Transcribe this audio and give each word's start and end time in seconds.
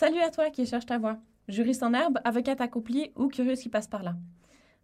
Salut 0.00 0.22
à 0.22 0.30
toi 0.30 0.48
qui 0.48 0.64
cherche 0.64 0.86
ta 0.86 0.96
voix, 0.96 1.18
juriste 1.46 1.82
en 1.82 1.92
herbe, 1.92 2.20
avocate 2.24 2.62
accomplie 2.62 3.12
ou 3.16 3.28
curieuse 3.28 3.60
qui 3.60 3.68
passe 3.68 3.86
par 3.86 4.02
là. 4.02 4.16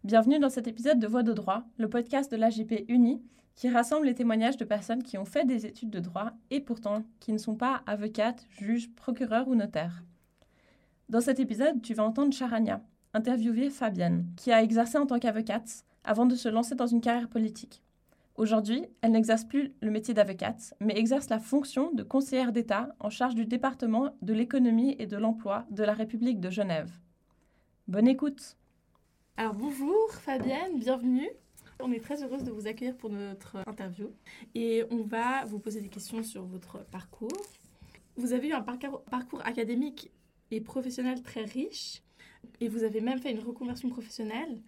Bienvenue 0.03 0.37
dans 0.37 0.51
cet 0.51 0.67
épisode 0.67 0.99
de 0.99 1.07
Voix 1.07 1.23
de 1.23 1.33
droit, 1.33 1.63
le 1.79 1.89
podcast 1.89 2.31
de 2.31 2.37
l'AGP 2.37 2.85
Uni 2.87 3.23
qui 3.55 3.67
rassemble 3.67 4.05
les 4.05 4.13
témoignages 4.13 4.57
de 4.57 4.63
personnes 4.63 5.01
qui 5.01 5.17
ont 5.17 5.25
fait 5.25 5.43
des 5.43 5.65
études 5.65 5.89
de 5.89 5.99
droit 5.99 6.33
et 6.51 6.59
pourtant 6.59 7.03
qui 7.19 7.33
ne 7.33 7.39
sont 7.39 7.55
pas 7.55 7.81
avocates, 7.87 8.45
juges, 8.51 8.93
procureurs 8.93 9.47
ou 9.47 9.55
notaires. 9.55 10.03
Dans 11.09 11.21
cet 11.21 11.39
épisode, 11.39 11.81
tu 11.81 11.95
vas 11.95 12.03
entendre 12.03 12.31
Charania, 12.31 12.83
interviewer 13.15 13.71
Fabienne, 13.71 14.27
qui 14.37 14.51
a 14.51 14.61
exercé 14.61 14.99
en 14.99 15.07
tant 15.07 15.17
qu'avocate 15.17 15.83
avant 16.03 16.27
de 16.27 16.35
se 16.35 16.47
lancer 16.47 16.75
dans 16.75 16.85
une 16.85 17.01
carrière 17.01 17.27
politique. 17.27 17.81
Aujourd'hui, 18.37 18.85
elle 19.01 19.13
n'exerce 19.13 19.43
plus 19.43 19.73
le 19.81 19.89
métier 19.89 20.13
d'avocate, 20.13 20.75
mais 20.79 20.95
exerce 20.95 21.27
la 21.29 21.39
fonction 21.39 21.91
de 21.91 22.03
conseillère 22.03 22.51
d'État 22.51 22.95
en 22.99 23.09
charge 23.09 23.33
du 23.33 23.47
département 23.47 24.15
de 24.21 24.31
l'économie 24.31 24.95
et 24.99 25.07
de 25.07 25.17
l'emploi 25.17 25.65
de 25.71 25.83
la 25.83 25.93
République 25.93 26.39
de 26.39 26.51
Genève. 26.51 26.91
Bonne 27.87 28.07
écoute. 28.07 28.55
Alors 29.37 29.55
bonjour 29.55 30.11
Fabienne, 30.11 30.77
bienvenue. 30.77 31.27
On 31.79 31.91
est 31.91 31.99
très 31.99 32.23
heureuse 32.23 32.43
de 32.43 32.51
vous 32.51 32.67
accueillir 32.67 32.95
pour 32.95 33.09
notre 33.09 33.57
interview 33.65 34.11
et 34.53 34.83
on 34.91 35.01
va 35.01 35.43
vous 35.45 35.57
poser 35.57 35.81
des 35.81 35.89
questions 35.89 36.21
sur 36.21 36.43
votre 36.43 36.85
parcours. 36.91 37.41
Vous 38.17 38.33
avez 38.33 38.49
eu 38.49 38.53
un 38.53 38.61
parcours 38.61 39.41
académique 39.45 40.11
et 40.51 40.61
professionnel 40.61 41.23
très 41.23 41.43
riche 41.43 42.03
et 42.61 42.67
vous 42.67 42.83
avez 42.83 43.01
même 43.01 43.17
fait 43.17 43.31
une 43.31 43.39
reconversion 43.39 43.89
professionnelle. 43.89 44.61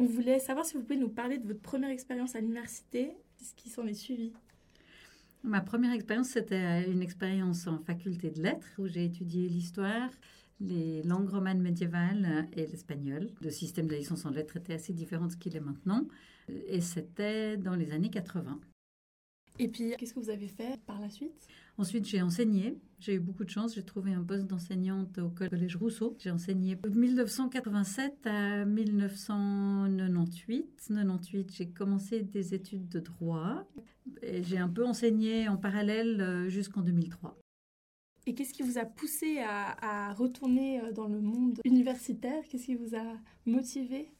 On 0.00 0.06
voulait 0.06 0.38
savoir 0.38 0.64
si 0.64 0.78
vous 0.78 0.82
pouvez 0.82 0.98
nous 0.98 1.10
parler 1.10 1.36
de 1.36 1.46
votre 1.46 1.60
première 1.60 1.90
expérience 1.90 2.34
à 2.34 2.40
l'université, 2.40 3.12
ce 3.36 3.52
qui 3.54 3.68
s'en 3.68 3.86
est 3.86 3.92
suivi. 3.92 4.32
Ma 5.44 5.60
première 5.60 5.92
expérience, 5.92 6.28
c'était 6.28 6.90
une 6.90 7.02
expérience 7.02 7.66
en 7.66 7.78
faculté 7.80 8.30
de 8.30 8.42
lettres 8.42 8.66
où 8.78 8.86
j'ai 8.86 9.04
étudié 9.04 9.46
l'histoire, 9.46 10.08
les 10.58 11.02
langues 11.02 11.28
romanes 11.28 11.60
médiévales 11.60 12.48
et 12.54 12.66
l'espagnol. 12.66 13.28
Le 13.42 13.50
système 13.50 13.88
de 13.88 13.94
licence 13.94 14.24
en 14.24 14.30
lettres 14.30 14.56
était 14.56 14.72
assez 14.72 14.94
différent 14.94 15.26
de 15.26 15.32
ce 15.32 15.36
qu'il 15.36 15.54
est 15.54 15.60
maintenant 15.60 16.06
et 16.48 16.80
c'était 16.80 17.58
dans 17.58 17.74
les 17.74 17.92
années 17.92 18.08
80. 18.08 18.58
Et 19.58 19.68
puis, 19.68 19.92
qu'est-ce 19.98 20.14
que 20.14 20.20
vous 20.20 20.30
avez 20.30 20.48
fait 20.48 20.80
par 20.86 20.98
la 21.00 21.10
suite? 21.10 21.46
Ensuite, 21.76 22.06
j'ai 22.06 22.22
enseigné. 22.22 22.78
J'ai 22.98 23.14
eu 23.14 23.20
beaucoup 23.20 23.44
de 23.44 23.50
chance. 23.50 23.74
J'ai 23.74 23.82
trouvé 23.82 24.12
un 24.12 24.22
poste 24.22 24.46
d'enseignante 24.46 25.18
au 25.18 25.30
Collège 25.30 25.74
Rousseau. 25.76 26.14
J'ai 26.18 26.30
enseigné 26.30 26.76
de 26.76 26.90
1987 26.90 28.26
à 28.26 28.64
1998. 28.64 30.66
98, 30.76 31.52
j'ai 31.54 31.70
commencé 31.70 32.22
des 32.22 32.54
études 32.54 32.88
de 32.88 33.00
droit. 33.00 33.66
J'ai 34.22 34.58
un 34.58 34.68
peu 34.68 34.84
enseigné 34.84 35.48
en 35.48 35.56
parallèle 35.56 36.20
euh, 36.20 36.48
jusqu'en 36.48 36.82
2003. 36.82 37.36
Et 38.26 38.34
qu'est-ce 38.34 38.52
qui 38.52 38.62
vous 38.62 38.78
a 38.78 38.84
poussé 38.84 39.38
à, 39.38 40.08
à, 40.08 40.12
retourner 40.12 40.80
euh, 40.80 40.92
dans 40.92 41.08
le 41.08 41.20
monde 41.20 41.58
universitaire? 41.64 42.42
Qu'est-ce 42.48 42.66
qui 42.66 42.74
vous 42.74 42.94
a 42.94 43.16
motivé? 43.46 44.10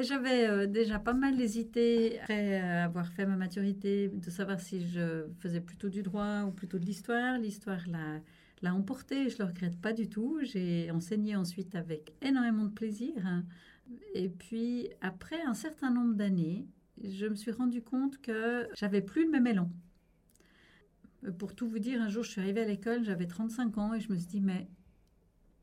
J'avais 0.00 0.48
euh, 0.48 0.66
déjà 0.66 0.98
pas 0.98 1.12
mal 1.12 1.38
hésité 1.38 2.18
après 2.20 2.62
euh, 2.62 2.84
avoir 2.84 3.08
fait 3.08 3.26
ma 3.26 3.36
maturité 3.36 4.08
de 4.08 4.30
savoir 4.30 4.58
si 4.58 4.88
je 4.88 5.26
faisais 5.40 5.60
plutôt 5.60 5.90
du 5.90 6.02
droit 6.02 6.44
ou 6.44 6.50
plutôt 6.50 6.78
de 6.78 6.86
l'histoire. 6.86 7.38
L'histoire 7.38 7.80
l'a, 7.88 8.20
l'a 8.62 8.74
emporté, 8.74 9.28
je 9.28 9.38
le 9.38 9.44
regrette 9.44 9.78
pas 9.78 9.92
du 9.92 10.08
tout. 10.08 10.38
J'ai 10.42 10.90
enseigné 10.90 11.36
ensuite 11.36 11.74
avec 11.74 12.14
énormément 12.22 12.64
de 12.64 12.72
plaisir. 12.72 13.12
Et 14.14 14.30
puis 14.30 14.88
après 15.02 15.42
un 15.42 15.54
certain 15.54 15.90
nombre 15.90 16.14
d'années, 16.14 16.66
je 17.02 17.26
me 17.26 17.34
suis 17.34 17.50
rendu 17.50 17.82
compte 17.82 18.18
que 18.22 18.68
j'avais 18.74 19.02
plus 19.02 19.24
le 19.24 19.30
même 19.30 19.46
élan. 19.46 19.70
Pour 21.38 21.54
tout 21.54 21.68
vous 21.68 21.78
dire, 21.78 22.00
un 22.00 22.08
jour 22.08 22.22
je 22.22 22.30
suis 22.30 22.40
arrivée 22.40 22.62
à 22.62 22.66
l'école, 22.66 23.04
j'avais 23.04 23.26
35 23.26 23.78
ans 23.78 23.94
et 23.94 24.00
je 24.00 24.10
me 24.10 24.16
suis 24.16 24.26
dit 24.26 24.40
mais 24.40 24.68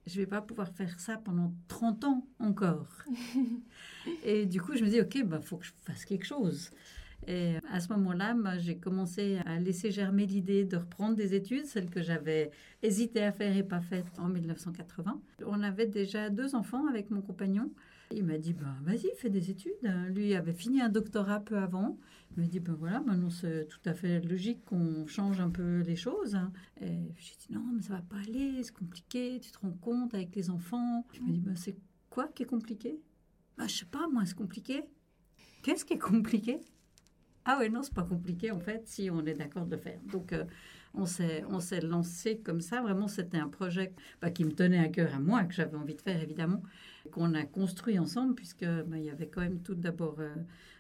je 0.10 0.20
vais 0.20 0.28
pas 0.28 0.42
pouvoir 0.42 0.70
faire 0.70 1.00
ça 1.00 1.18
pendant 1.18 1.54
30 1.68 2.04
ans 2.06 2.28
encore. 2.40 2.88
et 4.24 4.46
du 4.46 4.62
coup, 4.62 4.76
je 4.76 4.84
me 4.84 4.90
dis, 4.90 5.00
OK, 5.00 5.16
il 5.16 5.24
bah, 5.24 5.40
faut 5.40 5.58
que 5.58 5.66
je 5.66 5.72
fasse 5.86 6.06
quelque 6.06 6.26
chose. 6.26 6.72
Et 7.28 7.58
à 7.72 7.80
ce 7.80 7.90
moment-là, 7.94 8.36
j'ai 8.58 8.78
commencé 8.78 9.40
à 9.46 9.60
laisser 9.60 9.92
germer 9.92 10.26
l'idée 10.26 10.64
de 10.66 10.78
reprendre 10.78 11.16
des 11.16 11.36
études, 11.36 11.66
celles 11.66 11.90
que 11.90 12.02
j'avais 12.02 12.50
hésité 12.82 13.24
à 13.24 13.32
faire 13.32 13.56
et 13.56 13.64
pas 13.64 13.82
faites 13.82 14.18
en 14.18 14.30
1980. 14.30 15.22
On 15.46 15.62
avait 15.62 15.86
déjà 15.86 16.30
deux 16.30 16.56
enfants 16.56 16.88
avec 16.88 17.12
mon 17.12 17.22
compagnon. 17.22 17.70
Il 18.12 18.24
m'a 18.26 18.40
dit, 18.40 18.54
ben, 18.54 18.76
vas-y, 18.84 19.08
fais 19.18 19.30
des 19.30 19.52
études. 19.52 19.72
Lui 20.10 20.34
avait 20.34 20.54
fini 20.54 20.82
un 20.82 20.90
doctorat 20.90 21.40
peu 21.42 21.58
avant. 21.58 21.98
Il 22.32 22.42
m'a 22.42 22.48
dit, 22.48 22.60
ben 22.60 22.74
voilà, 22.74 23.02
maintenant 23.02 23.30
c'est 23.30 23.68
tout 23.68 23.80
à 23.86 23.94
fait 23.94 24.20
logique 24.22 24.66
qu'on 24.66 25.06
change 25.08 25.40
un 25.40 25.50
peu 25.50 25.82
les 25.82 25.96
choses. 25.96 26.36
Et 26.82 27.14
j'ai 27.18 27.36
dit, 27.36 27.48
non, 27.52 27.64
mais 27.74 27.82
ça 27.82 27.94
va 27.94 28.02
pas 28.02 28.18
aller, 28.18 28.64
c'est 28.64 28.74
compliqué, 28.74 29.40
tu 29.40 29.52
te 29.52 29.60
rends 29.60 29.78
compte 29.82 30.14
avec 30.14 30.36
les 30.36 30.50
enfants. 30.50 31.06
Je 31.14 31.22
me 31.22 31.32
dis, 31.32 31.40
ben, 31.40 31.56
c'est 31.56 31.78
quoi 32.10 32.28
qui 32.28 32.44
est 32.44 32.48
compliqué? 32.48 33.00
Ben, 33.58 33.68
Je 33.68 33.76
sais 33.76 33.86
pas, 33.86 34.08
moi, 34.08 34.26
c'est 34.26 34.38
compliqué. 34.38 34.84
Qu'est-ce 35.62 35.86
qui 35.86 35.94
est 35.94 36.00
compliqué? 36.00 36.62
Ah 37.46 37.58
oui, 37.60 37.70
non, 37.70 37.82
c'est 37.84 37.94
pas 37.94 38.04
compliqué 38.04 38.52
en 38.52 38.60
fait, 38.60 38.88
si 38.88 39.10
on 39.10 39.26
est 39.26 39.34
d'accord 39.34 39.66
de 39.66 39.76
le 39.76 39.82
faire. 39.82 40.00
Donc, 40.12 40.34
euh, 40.34 40.46
on 40.94 41.06
s'est, 41.06 41.82
lancé 41.82 42.38
comme 42.40 42.62
ça. 42.62 42.82
Vraiment, 42.82 43.08
c'était 43.08 43.38
un 43.38 43.48
projet 43.48 43.94
bah, 44.22 44.32
qui 44.32 44.44
me 44.44 44.52
tenait 44.52 44.80
à 44.80 44.90
cœur 44.90 45.14
à 45.14 45.20
moi, 45.20 45.44
que 45.44 45.54
j'avais 45.54 45.78
envie 45.78 45.96
de 45.96 46.02
faire 46.02 46.22
évidemment, 46.22 46.62
qu'on 47.12 47.34
a 47.34 47.44
construit 47.44 48.00
ensemble, 48.00 48.36
puisque 48.36 48.66
bah, 48.66 48.98
il 48.98 49.04
y 49.04 49.10
avait 49.10 49.28
quand 49.28 49.42
même 49.42 49.62
tout 49.62 49.76
d'abord 49.76 50.18
euh, 50.20 50.34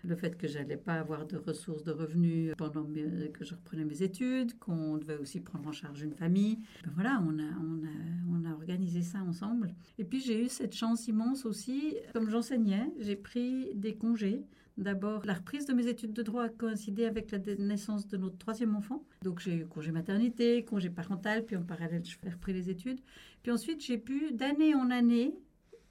le 0.03 0.16
fait 0.16 0.38
que 0.38 0.47
j'allais 0.47 0.78
pas 0.78 0.96
avoir 0.96 1.25
de 1.25 1.38
ressources 1.38 1.84
de 1.84 1.92
revenus 1.92 2.53
pendant 2.58 2.84
que 2.84 3.46
je 3.46 3.53
reprenais 3.53 3.86
mes 3.86 4.03
études, 4.03 4.58
qu'on 4.59 4.97
devait 4.97 5.18
aussi 5.18 5.40
prendre 5.40 5.68
en 5.68 5.72
charge 5.72 6.02
une 6.02 6.14
famille. 6.14 6.59
Ben 6.84 6.91
voilà, 6.94 7.24
on 7.26 7.40
a, 7.40 7.44
on, 7.44 7.84
a, 7.86 8.41
on 8.41 8.46
a 8.46 8.53
organisé 8.53 9.02
ça 9.02 9.20
ensemble. 9.20 9.74
Et 9.97 10.03
puis 10.03 10.20
j'ai 10.20 10.44
eu 10.44 10.50
cette 10.50 10.76
chance 10.76 11.08
immense 11.08 11.46
aussi, 11.46 11.96
comme 12.14 12.30
j'enseignais, 12.30 12.91
j'ai 13.00 13.16
pris 13.16 13.74
des 13.76 13.96
congés 13.96 14.44
D'abord, 14.79 15.25
la 15.25 15.34
reprise 15.34 15.66
de 15.66 15.73
mes 15.73 15.88
études 15.88 16.13
de 16.13 16.22
droit 16.22 16.45
a 16.45 16.50
coïncidé 16.50 17.03
avec 17.03 17.31
la 17.31 17.40
naissance 17.57 18.07
de 18.07 18.16
notre 18.16 18.38
troisième 18.38 18.78
enfant. 18.78 19.03
Donc 19.23 19.41
j'ai 19.41 19.53
eu 19.53 19.66
congé 19.66 19.91
maternité, 19.91 20.63
congé 20.63 20.90
parental, 20.90 21.44
puis 21.44 21.57
en 21.57 21.63
parallèle, 21.63 22.06
je 22.06 22.16
fais 22.16 22.29
repris 22.29 22.53
les 22.53 22.69
études. 22.69 23.01
Puis 23.44 23.51
ensuite, 23.51 23.84
j'ai 23.84 23.97
pu, 23.97 24.31
d'année 24.31 24.73
en 24.73 24.90
année, 24.90 25.35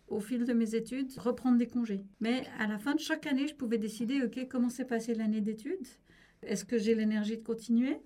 au 0.08 0.20
fil 0.20 0.46
de 0.46 0.54
mes 0.54 0.74
études, 0.74 1.12
reprendre 1.18 1.58
des 1.58 1.66
congés. 1.66 2.02
Mais 2.20 2.46
à 2.58 2.66
la 2.66 2.78
fin 2.78 2.94
de 2.94 2.98
chaque 2.98 3.26
année, 3.26 3.46
je 3.46 3.54
pouvais 3.54 3.76
décider, 3.76 4.22
OK, 4.22 4.48
comment 4.48 4.70
s'est 4.70 4.86
passée 4.86 5.14
l'année 5.14 5.42
d'études? 5.42 5.86
Est-ce 6.42 6.64
que 6.64 6.78
j'ai 6.78 6.94
l'énergie 6.94 7.36
de 7.36 7.42
continuer? 7.42 7.98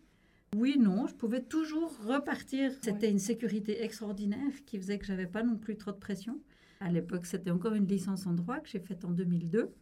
Oui, 0.57 0.79
non, 0.81 1.07
je 1.07 1.15
pouvais 1.15 1.43
toujours 1.43 1.97
repartir. 2.05 2.73
C'était 2.83 3.09
une 3.09 3.21
sécurité 3.21 3.85
extraordinaire 3.85 4.65
qui 4.67 4.79
faisait 4.79 4.99
que 4.99 5.07
j'avais 5.07 5.29
pas 5.29 5.45
non 5.45 5.59
plus 5.59 5.77
trop 5.77 5.93
de 5.93 5.99
pression. 5.99 6.41
À 6.81 6.91
l'époque, 6.91 7.27
c'était 7.27 7.53
encore 7.53 7.75
une 7.75 7.87
licence 7.87 8.27
en 8.27 8.33
droit 8.33 8.59
que 8.59 8.69
j'ai 8.69 8.81
faite 8.81 9.05
en 9.05 9.13
2002. 9.13 9.73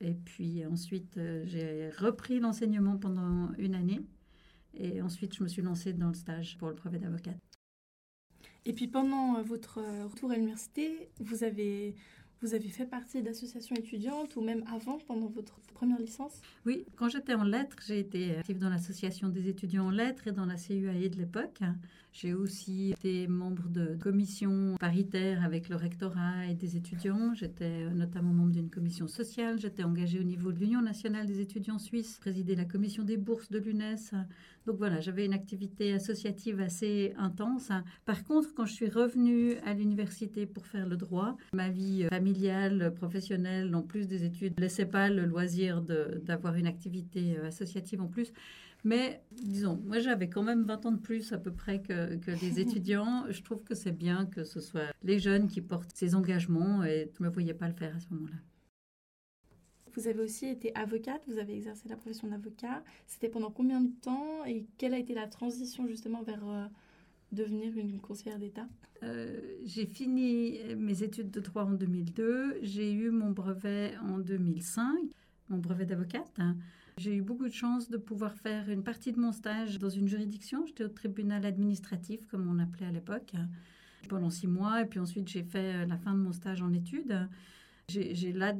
Et 0.00 0.14
puis 0.14 0.64
ensuite, 0.66 1.16
euh, 1.16 1.42
j'ai 1.46 1.90
repris 1.90 2.40
l'enseignement 2.40 2.96
pendant 2.96 3.50
une 3.58 3.74
année. 3.74 4.00
Et 4.74 5.02
ensuite, 5.02 5.34
je 5.34 5.42
me 5.42 5.48
suis 5.48 5.62
lancée 5.62 5.92
dans 5.92 6.08
le 6.08 6.14
stage 6.14 6.56
pour 6.58 6.68
le 6.68 6.74
brevet 6.74 6.98
d'avocate. 6.98 7.38
Et 8.64 8.72
puis 8.72 8.88
pendant 8.88 9.36
euh, 9.36 9.42
votre 9.42 9.78
euh, 9.78 10.06
retour 10.06 10.30
à 10.30 10.34
l'université, 10.34 11.10
vous 11.18 11.44
avez 11.44 11.94
vous 12.42 12.54
avez 12.54 12.68
fait 12.68 12.86
partie 12.86 13.20
d'associations 13.20 13.76
étudiantes 13.76 14.34
ou 14.36 14.40
même 14.40 14.64
avant, 14.72 14.98
pendant 15.06 15.26
votre 15.26 15.60
première 15.74 15.98
licence? 15.98 16.40
Oui, 16.64 16.86
quand 16.96 17.10
j'étais 17.10 17.34
en 17.34 17.44
lettres, 17.44 17.76
j'ai 17.86 17.98
été 17.98 18.36
active 18.36 18.58
dans 18.58 18.70
l'association 18.70 19.28
des 19.28 19.48
étudiants 19.48 19.88
en 19.88 19.90
lettres 19.90 20.26
et 20.26 20.32
dans 20.32 20.46
la 20.46 20.54
CUAE 20.54 21.10
de 21.10 21.16
l'époque. 21.16 21.60
J'ai 22.12 22.34
aussi 22.34 22.90
été 22.90 23.28
membre 23.28 23.68
de 23.68 23.96
commissions 24.00 24.76
paritaires 24.80 25.44
avec 25.44 25.68
le 25.68 25.76
rectorat 25.76 26.46
et 26.50 26.54
des 26.54 26.76
étudiants. 26.76 27.34
J'étais 27.34 27.88
notamment 27.90 28.32
membre 28.32 28.50
d'une 28.50 28.68
commission 28.68 29.06
sociale. 29.06 29.60
J'étais 29.60 29.84
engagée 29.84 30.18
au 30.18 30.24
niveau 30.24 30.50
de 30.50 30.58
l'Union 30.58 30.82
nationale 30.82 31.26
des 31.26 31.40
étudiants 31.40 31.78
suisses, 31.78 32.18
présidé 32.18 32.56
la 32.56 32.64
commission 32.64 33.04
des 33.04 33.16
bourses 33.16 33.48
de 33.50 33.58
l'UNES. 33.58 34.10
Donc 34.66 34.76
voilà, 34.76 35.00
j'avais 35.00 35.24
une 35.24 35.32
activité 35.32 35.92
associative 35.92 36.60
assez 36.60 37.14
intense. 37.16 37.70
Par 38.04 38.24
contre, 38.24 38.54
quand 38.54 38.66
je 38.66 38.74
suis 38.74 38.88
revenue 38.90 39.54
à 39.64 39.72
l'université 39.72 40.46
pour 40.46 40.66
faire 40.66 40.86
le 40.86 40.96
droit, 40.96 41.36
ma 41.52 41.68
vie 41.68 42.06
familiale, 42.10 42.92
professionnelle, 42.94 43.74
en 43.74 43.82
plus 43.82 44.08
des 44.08 44.24
études, 44.24 44.54
ne 44.56 44.62
laissait 44.62 44.84
pas 44.84 45.08
le 45.10 45.26
loisir 45.26 45.80
d'avoir 45.80 46.56
une 46.56 46.66
activité 46.66 47.38
associative 47.38 48.00
en 48.00 48.08
plus. 48.08 48.32
Mais 48.84 49.22
disons, 49.32 49.80
moi 49.84 49.98
j'avais 49.98 50.28
quand 50.28 50.42
même 50.42 50.64
20 50.64 50.86
ans 50.86 50.92
de 50.92 50.98
plus 51.00 51.32
à 51.32 51.38
peu 51.38 51.52
près 51.52 51.82
que, 51.82 52.16
que 52.16 52.30
les 52.30 52.60
étudiants. 52.60 53.24
Je 53.30 53.42
trouve 53.42 53.62
que 53.62 53.74
c'est 53.74 53.92
bien 53.92 54.26
que 54.26 54.44
ce 54.44 54.60
soit 54.60 54.92
les 55.02 55.18
jeunes 55.18 55.48
qui 55.48 55.60
portent 55.60 55.90
ces 55.94 56.14
engagements 56.14 56.84
et 56.84 57.10
tu 57.14 57.22
ne 57.22 57.28
me 57.28 57.32
voyais 57.32 57.54
pas 57.54 57.68
le 57.68 57.74
faire 57.74 57.94
à 57.96 58.00
ce 58.00 58.06
moment-là. 58.14 58.36
Vous 59.94 60.06
avez 60.06 60.22
aussi 60.22 60.46
été 60.46 60.74
avocate, 60.76 61.22
vous 61.26 61.38
avez 61.38 61.54
exercé 61.54 61.88
la 61.88 61.96
profession 61.96 62.28
d'avocat. 62.28 62.82
C'était 63.06 63.28
pendant 63.28 63.50
combien 63.50 63.80
de 63.80 63.90
temps 64.00 64.44
et 64.46 64.64
quelle 64.78 64.94
a 64.94 64.98
été 64.98 65.14
la 65.14 65.26
transition 65.26 65.86
justement 65.88 66.22
vers 66.22 66.48
euh, 66.48 66.66
devenir 67.32 67.76
une 67.76 68.00
conseillère 68.00 68.38
d'État? 68.38 68.68
Euh, 69.02 69.40
J'ai 69.64 69.86
fini 69.86 70.58
mes 70.76 71.02
études 71.02 71.30
de 71.30 71.40
droit 71.40 71.64
en 71.64 71.72
2002. 71.72 72.58
J'ai 72.62 72.92
eu 72.92 73.10
mon 73.10 73.30
brevet 73.30 73.94
en 74.02 74.18
2005, 74.18 74.86
mon 75.48 75.58
brevet 75.58 75.86
d'avocate. 75.86 76.30
Hein. 76.38 76.56
J'ai 76.98 77.16
eu 77.16 77.22
beaucoup 77.22 77.48
de 77.48 77.52
chance 77.52 77.88
de 77.88 77.96
pouvoir 77.96 78.34
faire 78.36 78.68
une 78.68 78.82
partie 78.82 79.12
de 79.12 79.18
mon 79.18 79.32
stage 79.32 79.78
dans 79.78 79.88
une 79.88 80.08
juridiction. 80.08 80.66
J'étais 80.66 80.84
au 80.84 80.88
tribunal 80.88 81.46
administratif, 81.46 82.26
comme 82.26 82.48
on 82.48 82.58
appelait 82.58 82.86
à 82.86 82.92
l'époque. 82.92 83.32
pendant 84.08 84.30
six 84.30 84.46
mois. 84.46 84.82
Et 84.82 84.86
puis 84.86 84.98
ensuite, 84.98 85.28
j'ai 85.28 85.42
fait 85.42 85.86
la 85.86 85.98
fin 85.98 86.14
de 86.14 86.18
mon 86.18 86.32
stage 86.32 86.62
en 86.62 86.72
études. 86.72 87.28
J'ai 87.88 88.32
là 88.32 88.54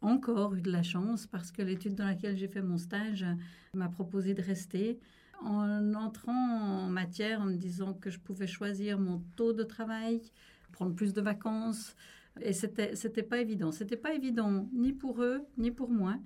encore 0.00 0.54
eu 0.54 0.62
de 0.62 0.70
la 0.70 0.82
chance 0.82 1.26
parce 1.26 1.50
que 1.50 1.62
l'étude 1.62 1.94
dans 1.94 2.04
laquelle 2.06 2.36
j'ai 2.36 2.48
fait 2.48 2.62
mon 2.62 2.78
stage 2.78 3.24
m'a 3.74 3.88
proposé 3.88 4.34
de 4.34 4.42
rester. 4.42 4.98
En 5.42 5.94
entrant 5.94 6.32
en 6.32 6.88
matière, 6.88 7.40
en 7.40 7.46
me 7.46 7.56
disant 7.56 7.92
que 7.94 8.08
je 8.10 8.18
pouvais 8.18 8.46
choisir 8.46 8.98
mon 8.98 9.18
taux 9.36 9.52
de 9.52 9.64
travail, 9.64 10.22
prendre 10.72 10.94
plus 10.94 11.12
de 11.12 11.20
vacances, 11.20 11.96
et 12.40 12.52
c'était 12.52 12.94
c'était 12.96 13.22
pas 13.22 13.38
évident. 13.40 13.70
C'était 13.72 13.96
pas 13.96 14.14
évident 14.14 14.68
ni 14.72 14.92
pour 14.92 15.22
eux 15.22 15.42
ni 15.58 15.70
pour 15.70 15.90
moi. 15.90 16.16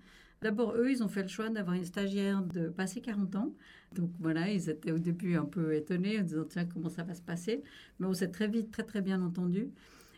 D'abord, 0.40 0.74
eux, 0.76 0.90
ils 0.90 1.02
ont 1.02 1.08
fait 1.08 1.22
le 1.22 1.28
choix 1.28 1.48
d'avoir 1.48 1.74
une 1.74 1.84
stagiaire 1.84 2.42
de 2.42 2.68
passer 2.68 3.00
40 3.00 3.36
ans. 3.36 3.54
Donc 3.92 4.10
voilà, 4.20 4.50
ils 4.50 4.70
étaient 4.70 4.92
au 4.92 4.98
début 4.98 5.34
un 5.34 5.44
peu 5.44 5.74
étonnés 5.74 6.20
en 6.20 6.22
disant 6.22 6.44
tiens, 6.48 6.66
comment 6.66 6.88
ça 6.88 7.02
va 7.02 7.14
se 7.14 7.22
passer? 7.22 7.62
Mais 7.98 8.06
on 8.06 8.14
s'est 8.14 8.30
très 8.30 8.48
vite, 8.48 8.70
très 8.70 8.84
très 8.84 9.00
bien 9.00 9.20
entendu. 9.22 9.70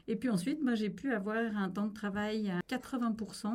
Et 0.08 0.16
puis 0.16 0.28
ensuite, 0.28 0.62
moi, 0.62 0.74
j'ai 0.74 0.90
pu 0.90 1.12
avoir 1.12 1.56
un 1.56 1.70
temps 1.70 1.86
de 1.86 1.92
travail 1.92 2.50
à 2.50 2.60
80%, 2.68 3.52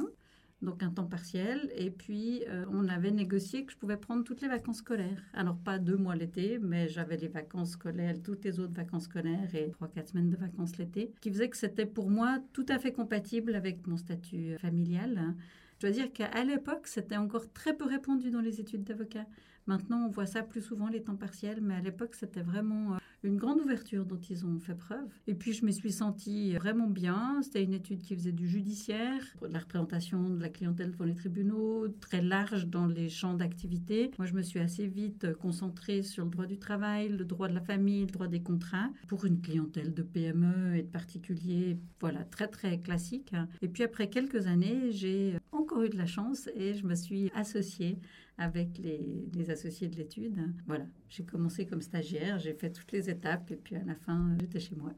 donc 0.62 0.82
un 0.84 0.90
temps 0.90 1.06
partiel. 1.06 1.72
Et 1.76 1.92
puis, 1.92 2.44
euh, 2.48 2.66
on 2.72 2.88
avait 2.88 3.12
négocié 3.12 3.66
que 3.66 3.74
je 3.74 3.78
pouvais 3.78 3.98
prendre 3.98 4.24
toutes 4.24 4.42
les 4.42 4.48
vacances 4.48 4.78
scolaires. 4.78 5.22
Alors, 5.34 5.58
pas 5.58 5.80
deux 5.80 5.98
mois 5.98 6.16
l'été, 6.16 6.58
mais 6.60 6.88
j'avais 6.88 7.18
les 7.18 7.28
vacances 7.28 7.72
scolaires, 7.72 8.16
toutes 8.24 8.46
les 8.46 8.60
autres 8.60 8.74
vacances 8.74 9.04
scolaires 9.04 9.54
et 9.54 9.70
trois, 9.72 9.90
quatre 9.90 10.10
semaines 10.10 10.30
de 10.30 10.38
vacances 10.38 10.78
l'été, 10.78 11.12
qui 11.20 11.30
faisait 11.30 11.50
que 11.50 11.58
c'était 11.58 11.86
pour 11.86 12.10
moi 12.10 12.40
tout 12.54 12.66
à 12.70 12.80
fait 12.80 12.94
compatible 12.94 13.54
avec 13.54 13.86
mon 13.86 13.98
statut 13.98 14.58
familial. 14.58 15.14
Je 15.18 15.65
dois 15.86 15.92
dire 15.92 16.12
qu'à 16.12 16.44
l'époque, 16.44 16.88
c'était 16.88 17.18
encore 17.18 17.52
très 17.54 17.76
peu 17.76 17.86
répandu 17.86 18.32
dans 18.32 18.42
les 18.42 18.60
études 18.60 18.84
d'avocat. 18.84 19.26
Maintenant, 19.68 20.06
on 20.06 20.10
voit 20.10 20.28
ça 20.28 20.44
plus 20.44 20.62
souvent, 20.62 20.90
les 20.90 21.02
temps 21.02 21.16
partiels, 21.16 21.60
mais 21.62 21.76
à 21.76 21.82
l'époque, 21.82 22.14
c'était 22.14 22.44
vraiment 22.44 22.94
euh, 22.94 22.98
une 23.24 23.38
grande 23.38 23.60
ouverture 23.60 24.06
dont 24.06 24.20
ils 24.30 24.46
ont 24.46 24.60
fait 24.60 24.76
preuve. 24.76 25.10
Et 25.26 25.34
puis 25.34 25.54
je 25.54 25.66
me 25.66 25.72
suis 25.72 25.92
sentie 25.92 26.54
vraiment 26.56 26.88
bien. 26.88 27.42
C'était 27.42 27.64
une 27.64 27.74
étude 27.74 28.02
qui 28.02 28.16
faisait 28.16 28.32
du 28.32 28.48
judiciaire, 28.48 29.22
de 29.42 29.48
la 29.48 29.60
représentation 29.60 30.30
de 30.30 30.40
la 30.40 30.50
clientèle 30.50 30.92
devant 30.92 31.06
les 31.06 31.16
tribunaux, 31.16 31.88
très 32.00 32.22
large 32.22 32.68
dans 32.68 32.86
les 32.86 33.10
champs 33.10 33.34
d'activité. 33.34 34.12
Moi, 34.20 34.28
je 34.28 34.34
me 34.34 34.44
suis 34.44 34.60
assez 34.60 34.86
vite 34.86 35.34
concentrée 35.34 36.04
sur 36.04 36.26
le 36.26 36.30
droit 36.30 36.46
du 36.46 36.60
travail, 36.60 37.10
le 37.10 37.26
droit 37.26 37.48
de 37.48 37.56
la 37.56 37.62
famille, 37.62 38.02
le 38.02 38.12
droit 38.12 38.28
des 38.28 38.44
contrats, 38.44 38.90
pour 39.08 39.26
une 39.26 39.42
clientèle 39.42 39.94
de 39.94 40.04
PME 40.04 40.78
et 40.78 40.84
de 40.84 40.88
particuliers, 40.88 41.80
voilà, 42.00 42.24
très 42.24 42.48
très 42.48 42.80
classique. 42.80 43.32
Et 43.62 43.68
puis 43.68 43.84
après 43.84 44.10
quelques 44.10 44.46
années, 44.46 44.92
j'ai 44.92 45.40
encore 45.52 45.82
eu 45.82 45.90
de 45.90 45.98
la 45.98 46.06
chance 46.06 46.50
et 46.56 46.76
je 46.76 46.86
me 46.86 46.94
suis 46.94 47.32
associée 47.34 47.98
avec 48.38 48.78
les, 48.78 49.30
les 49.34 49.50
associés 49.50 49.88
de 49.88 49.96
l'étude. 49.96 50.38
Voilà, 50.68 50.86
j'ai 51.10 51.24
commencé 51.24 51.66
comme 51.66 51.82
stagiaire, 51.82 52.40
j'ai 52.40 52.54
fait 52.54 52.72
toutes 52.72 52.92
les 52.92 53.10
étapes 53.10 53.52
et 53.52 53.56
puis 53.56 53.76
à 53.76 53.84
la 53.84 53.96
fin, 53.96 54.36
j'étais 54.40 54.60
chez 54.60 54.76
moi. 54.76 54.94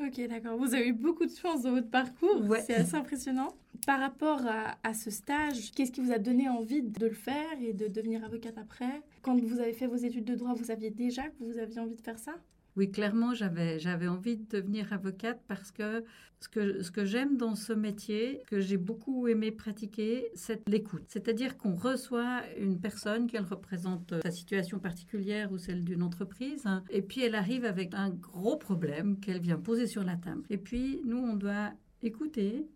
Ok, 0.00 0.20
d'accord. 0.28 0.56
Vous 0.56 0.74
avez 0.74 0.88
eu 0.88 0.92
beaucoup 0.92 1.26
de 1.26 1.34
chance 1.34 1.62
dans 1.62 1.72
votre 1.72 1.90
parcours. 1.90 2.44
C'est 2.64 2.74
assez 2.74 2.94
impressionnant. 2.94 3.56
Par 3.84 3.98
rapport 3.98 4.46
à, 4.46 4.78
à 4.84 4.94
ce 4.94 5.10
stage, 5.10 5.72
qu'est-ce 5.72 5.90
qui 5.90 6.00
vous 6.00 6.12
a 6.12 6.18
donné 6.18 6.48
envie 6.48 6.82
de 6.82 7.06
le 7.06 7.12
faire 7.12 7.60
et 7.60 7.72
de 7.72 7.88
devenir 7.88 8.24
avocate 8.24 8.58
après? 8.58 9.02
Quand 9.22 9.36
vous 9.36 9.58
avez 9.58 9.72
fait 9.72 9.88
vos 9.88 9.96
études 9.96 10.24
de 10.24 10.36
droit, 10.36 10.54
vous 10.54 10.66
saviez 10.66 10.90
déjà 10.90 11.28
que 11.28 11.42
vous 11.42 11.58
aviez 11.58 11.80
envie 11.80 11.96
de 11.96 12.00
faire 12.00 12.18
ça? 12.20 12.36
Oui, 12.76 12.90
clairement, 12.90 13.34
j'avais, 13.34 13.78
j'avais 13.78 14.08
envie 14.08 14.36
de 14.36 14.44
devenir 14.48 14.92
avocate 14.92 15.40
parce 15.48 15.72
que 15.72 16.04
ce 16.40 16.48
que, 16.48 16.82
ce 16.82 16.90
que 16.90 17.04
j'aime 17.04 17.36
dans 17.36 17.56
ce 17.56 17.72
métier, 17.72 18.42
que 18.46 18.60
j'ai 18.60 18.76
beaucoup 18.76 19.26
aimé 19.26 19.50
pratiquer, 19.50 20.30
c'est 20.34 20.62
l'écoute. 20.68 21.02
C'est-à-dire 21.08 21.56
qu'on 21.56 21.74
reçoit 21.74 22.42
une 22.56 22.78
personne, 22.78 23.26
qu'elle 23.26 23.44
représente 23.44 24.14
sa 24.22 24.30
situation 24.30 24.78
particulière 24.78 25.50
ou 25.50 25.58
celle 25.58 25.84
d'une 25.84 26.02
entreprise, 26.02 26.66
hein, 26.66 26.84
et 26.90 27.02
puis 27.02 27.22
elle 27.22 27.34
arrive 27.34 27.64
avec 27.64 27.92
un 27.94 28.10
gros 28.10 28.56
problème 28.56 29.18
qu'elle 29.18 29.40
vient 29.40 29.58
poser 29.58 29.86
sur 29.86 30.04
la 30.04 30.16
table. 30.16 30.42
Et 30.48 30.58
puis, 30.58 31.00
nous, 31.04 31.18
on 31.18 31.34
doit 31.34 31.72
écouter, 32.02 32.68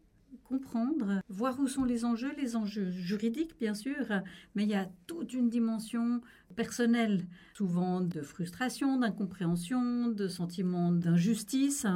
comprendre, 0.52 1.22
voir 1.31 1.58
où 1.60 1.66
sont 1.66 1.84
les 1.84 2.04
enjeux, 2.04 2.32
les 2.37 2.56
enjeux 2.56 2.90
juridiques 2.90 3.54
bien 3.58 3.72
sûr, 3.72 4.04
mais 4.54 4.64
il 4.64 4.69
y 4.69 4.75
a 4.75 4.87
toute 5.06 5.32
une 5.32 5.49
dimension 5.49 6.20
personnelle, 6.54 7.25
souvent 7.54 8.02
de 8.02 8.20
frustration, 8.20 8.99
d'incompréhension, 8.99 10.08
de 10.08 10.28
sentiment 10.28 10.93
d'injustice. 10.93 11.87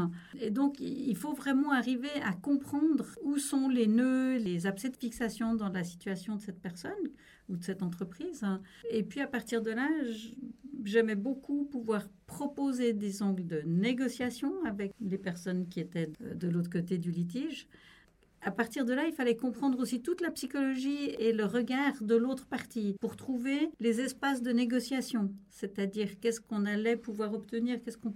Et 0.41 0.51
donc 0.51 0.81
il 0.81 1.17
faut 1.17 1.35
vraiment 1.35 1.73
arriver 1.73 2.17
à 2.25 2.33
comprendre 2.33 3.05
où 3.23 3.37
sont 3.37 3.69
les 3.69 3.87
nœuds, 3.87 4.39
les 4.39 4.67
abcès 4.67 4.89
de 4.89 4.97
fixation 4.97 5.55
dans 5.55 5.69
la 5.69 5.85
situation 5.85 6.37
de 6.37 6.41
cette 6.41 6.61
personne 6.61 7.07
ou 7.51 7.57
de 7.57 7.63
cette 7.63 7.83
entreprise. 7.83 8.43
Et 8.91 9.03
puis 9.03 9.21
à 9.21 9.27
partir 9.27 9.61
de 9.61 9.71
là, 9.71 9.89
j'aimais 10.83 11.15
beaucoup 11.15 11.67
pouvoir 11.67 12.09
proposer 12.27 12.95
des 12.95 13.23
angles 13.23 13.47
de 13.47 13.61
négociation 13.67 14.65
avec 14.65 14.95
les 15.01 15.19
personnes 15.19 15.69
qui 15.69 15.81
étaient 15.81 16.11
de 16.21 16.49
l'autre 16.49 16.71
côté 16.71 16.97
du 16.97 17.11
litige 17.11 17.69
à 18.47 18.53
partir 18.53 18.85
de 18.85 18.95
là, 18.95 19.05
il 19.09 19.13
fallait 19.13 19.35
comprendre 19.35 19.81
aussi 19.81 20.01
toute 20.01 20.21
la 20.21 20.31
psychologie 20.31 21.11
et 21.19 21.33
le 21.33 21.45
regard 21.45 22.01
de 22.01 22.15
l'autre 22.15 22.47
partie 22.47 22.95
pour 23.01 23.17
trouver 23.17 23.71
les 23.81 24.01
espaces 24.01 24.41
de 24.41 24.53
négociation, 24.53 25.33
c'est-à-dire 25.51 26.21
qu'est-ce 26.21 26.41
qu'on 26.41 26.65
allait 26.65 26.97
pouvoir 26.97 27.35
obtenir, 27.35 27.83
qu'est-ce 27.83 27.99
qu'on 27.99 28.13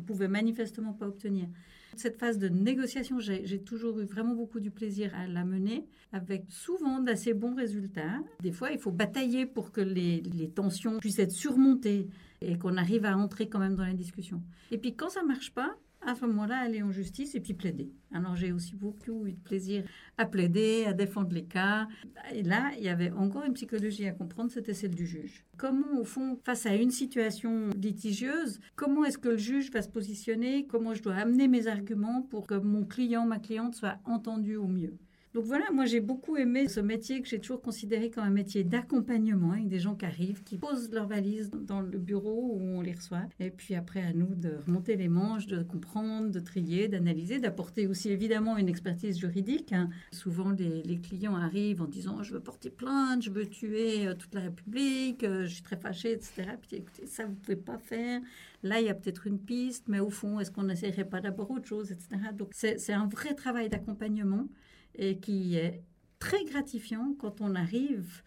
pouvait 0.00 0.28
manifestement 0.28 0.92
pas 0.92 1.08
obtenir. 1.08 1.48
Cette 1.96 2.16
phase 2.16 2.38
de 2.38 2.48
négociation, 2.48 3.18
j'ai 3.18 3.58
toujours 3.58 3.98
eu 3.98 4.04
vraiment 4.04 4.36
beaucoup 4.36 4.60
du 4.60 4.70
plaisir 4.70 5.12
à 5.16 5.26
la 5.26 5.44
mener, 5.44 5.84
avec 6.12 6.44
souvent 6.48 7.00
d'assez 7.00 7.34
bons 7.34 7.56
résultats. 7.56 8.20
Des 8.40 8.52
fois, 8.52 8.70
il 8.70 8.78
faut 8.78 8.92
batailler 8.92 9.46
pour 9.46 9.72
que 9.72 9.80
les, 9.80 10.20
les 10.20 10.48
tensions 10.48 11.00
puissent 11.00 11.18
être 11.18 11.32
surmontées 11.32 12.06
et 12.40 12.56
qu'on 12.56 12.76
arrive 12.76 13.04
à 13.04 13.18
entrer 13.18 13.48
quand 13.48 13.58
même 13.58 13.74
dans 13.74 13.84
la 13.84 13.94
discussion. 13.94 14.42
Et 14.70 14.78
puis 14.78 14.94
quand 14.94 15.10
ça 15.10 15.24
marche 15.24 15.52
pas, 15.52 15.76
à 16.04 16.14
ce 16.14 16.26
moment-là, 16.26 16.58
aller 16.58 16.82
en 16.82 16.90
justice 16.90 17.34
et 17.34 17.40
puis 17.40 17.54
plaider. 17.54 17.92
Alors 18.12 18.36
j'ai 18.36 18.52
aussi 18.52 18.74
beaucoup 18.74 19.26
eu 19.26 19.32
de 19.32 19.40
plaisir 19.40 19.84
à 20.18 20.26
plaider, 20.26 20.84
à 20.86 20.92
défendre 20.92 21.32
les 21.32 21.44
cas. 21.44 21.88
Et 22.32 22.42
là, 22.42 22.70
il 22.76 22.84
y 22.84 22.88
avait 22.88 23.10
encore 23.10 23.44
une 23.44 23.54
psychologie 23.54 24.06
à 24.06 24.12
comprendre, 24.12 24.50
c'était 24.50 24.74
celle 24.74 24.94
du 24.94 25.06
juge. 25.06 25.44
Comment, 25.56 25.98
au 26.00 26.04
fond, 26.04 26.38
face 26.44 26.66
à 26.66 26.74
une 26.74 26.90
situation 26.90 27.70
litigieuse, 27.70 28.60
comment 28.74 29.04
est-ce 29.04 29.18
que 29.18 29.30
le 29.30 29.36
juge 29.36 29.70
va 29.70 29.82
se 29.82 29.88
positionner? 29.88 30.66
Comment 30.66 30.94
je 30.94 31.02
dois 31.02 31.14
amener 31.14 31.48
mes 31.48 31.66
arguments 31.66 32.22
pour 32.22 32.46
que 32.46 32.54
mon 32.54 32.84
client, 32.84 33.26
ma 33.26 33.38
cliente 33.38 33.74
soit 33.74 33.98
entendu 34.04 34.56
au 34.56 34.66
mieux? 34.66 34.98
Donc 35.34 35.44
voilà, 35.44 35.64
moi 35.72 35.86
j'ai 35.86 36.00
beaucoup 36.00 36.36
aimé 36.36 36.68
ce 36.68 36.78
métier 36.78 37.22
que 37.22 37.28
j'ai 37.28 37.40
toujours 37.40 37.62
considéré 37.62 38.10
comme 38.10 38.24
un 38.24 38.30
métier 38.30 38.64
d'accompagnement 38.64 39.52
avec 39.52 39.68
des 39.68 39.78
gens 39.78 39.94
qui 39.94 40.04
arrivent, 40.04 40.42
qui 40.42 40.58
posent 40.58 40.90
leurs 40.92 41.06
valises 41.06 41.50
dans 41.50 41.80
le 41.80 41.98
bureau 41.98 42.50
où 42.52 42.60
on 42.60 42.82
les 42.82 42.92
reçoit. 42.92 43.22
Et 43.40 43.50
puis 43.50 43.74
après 43.74 44.02
à 44.02 44.12
nous 44.12 44.34
de 44.34 44.58
remonter 44.66 44.94
les 44.96 45.08
manches, 45.08 45.46
de 45.46 45.62
comprendre, 45.62 46.30
de 46.30 46.38
trier, 46.38 46.88
d'analyser, 46.88 47.38
d'apporter 47.40 47.86
aussi 47.86 48.10
évidemment 48.10 48.58
une 48.58 48.68
expertise 48.68 49.18
juridique. 49.18 49.72
Hein. 49.72 49.88
Souvent 50.10 50.50
les, 50.50 51.00
clients 51.02 51.34
arrivent 51.34 51.80
en 51.80 51.86
disant 51.86 52.22
je 52.22 52.34
veux 52.34 52.40
porter 52.40 52.68
plainte, 52.68 53.22
je 53.22 53.30
veux 53.30 53.46
tuer 53.46 54.06
euh, 54.06 54.14
toute 54.14 54.34
la 54.34 54.42
République, 54.42 55.24
euh, 55.24 55.46
je 55.46 55.54
suis 55.54 55.62
très 55.62 55.76
fâché, 55.76 56.12
etc. 56.12 56.44
Puis 56.60 56.76
écoutez, 56.76 57.06
ça 57.06 57.24
vous 57.24 57.34
pouvez 57.34 57.56
pas 57.56 57.78
faire. 57.78 58.20
Là, 58.62 58.80
il 58.80 58.86
y 58.86 58.90
a 58.90 58.94
peut-être 58.94 59.26
une 59.26 59.38
piste, 59.38 59.88
mais 59.88 59.98
au 59.98 60.10
fond, 60.10 60.38
est-ce 60.40 60.50
qu'on 60.50 60.64
n'essayerait 60.64 61.08
pas 61.08 61.20
d'abord 61.20 61.50
autre 61.50 61.66
chose, 61.66 61.90
etc. 61.90 62.08
Donc 62.36 62.50
c'est 62.52 62.92
un 62.92 63.06
vrai 63.06 63.34
travail 63.34 63.70
d'accompagnement 63.70 64.46
et 64.94 65.18
qui 65.18 65.56
est 65.56 65.82
très 66.18 66.44
gratifiant 66.44 67.14
quand 67.18 67.40
on 67.40 67.54
arrive 67.54 68.22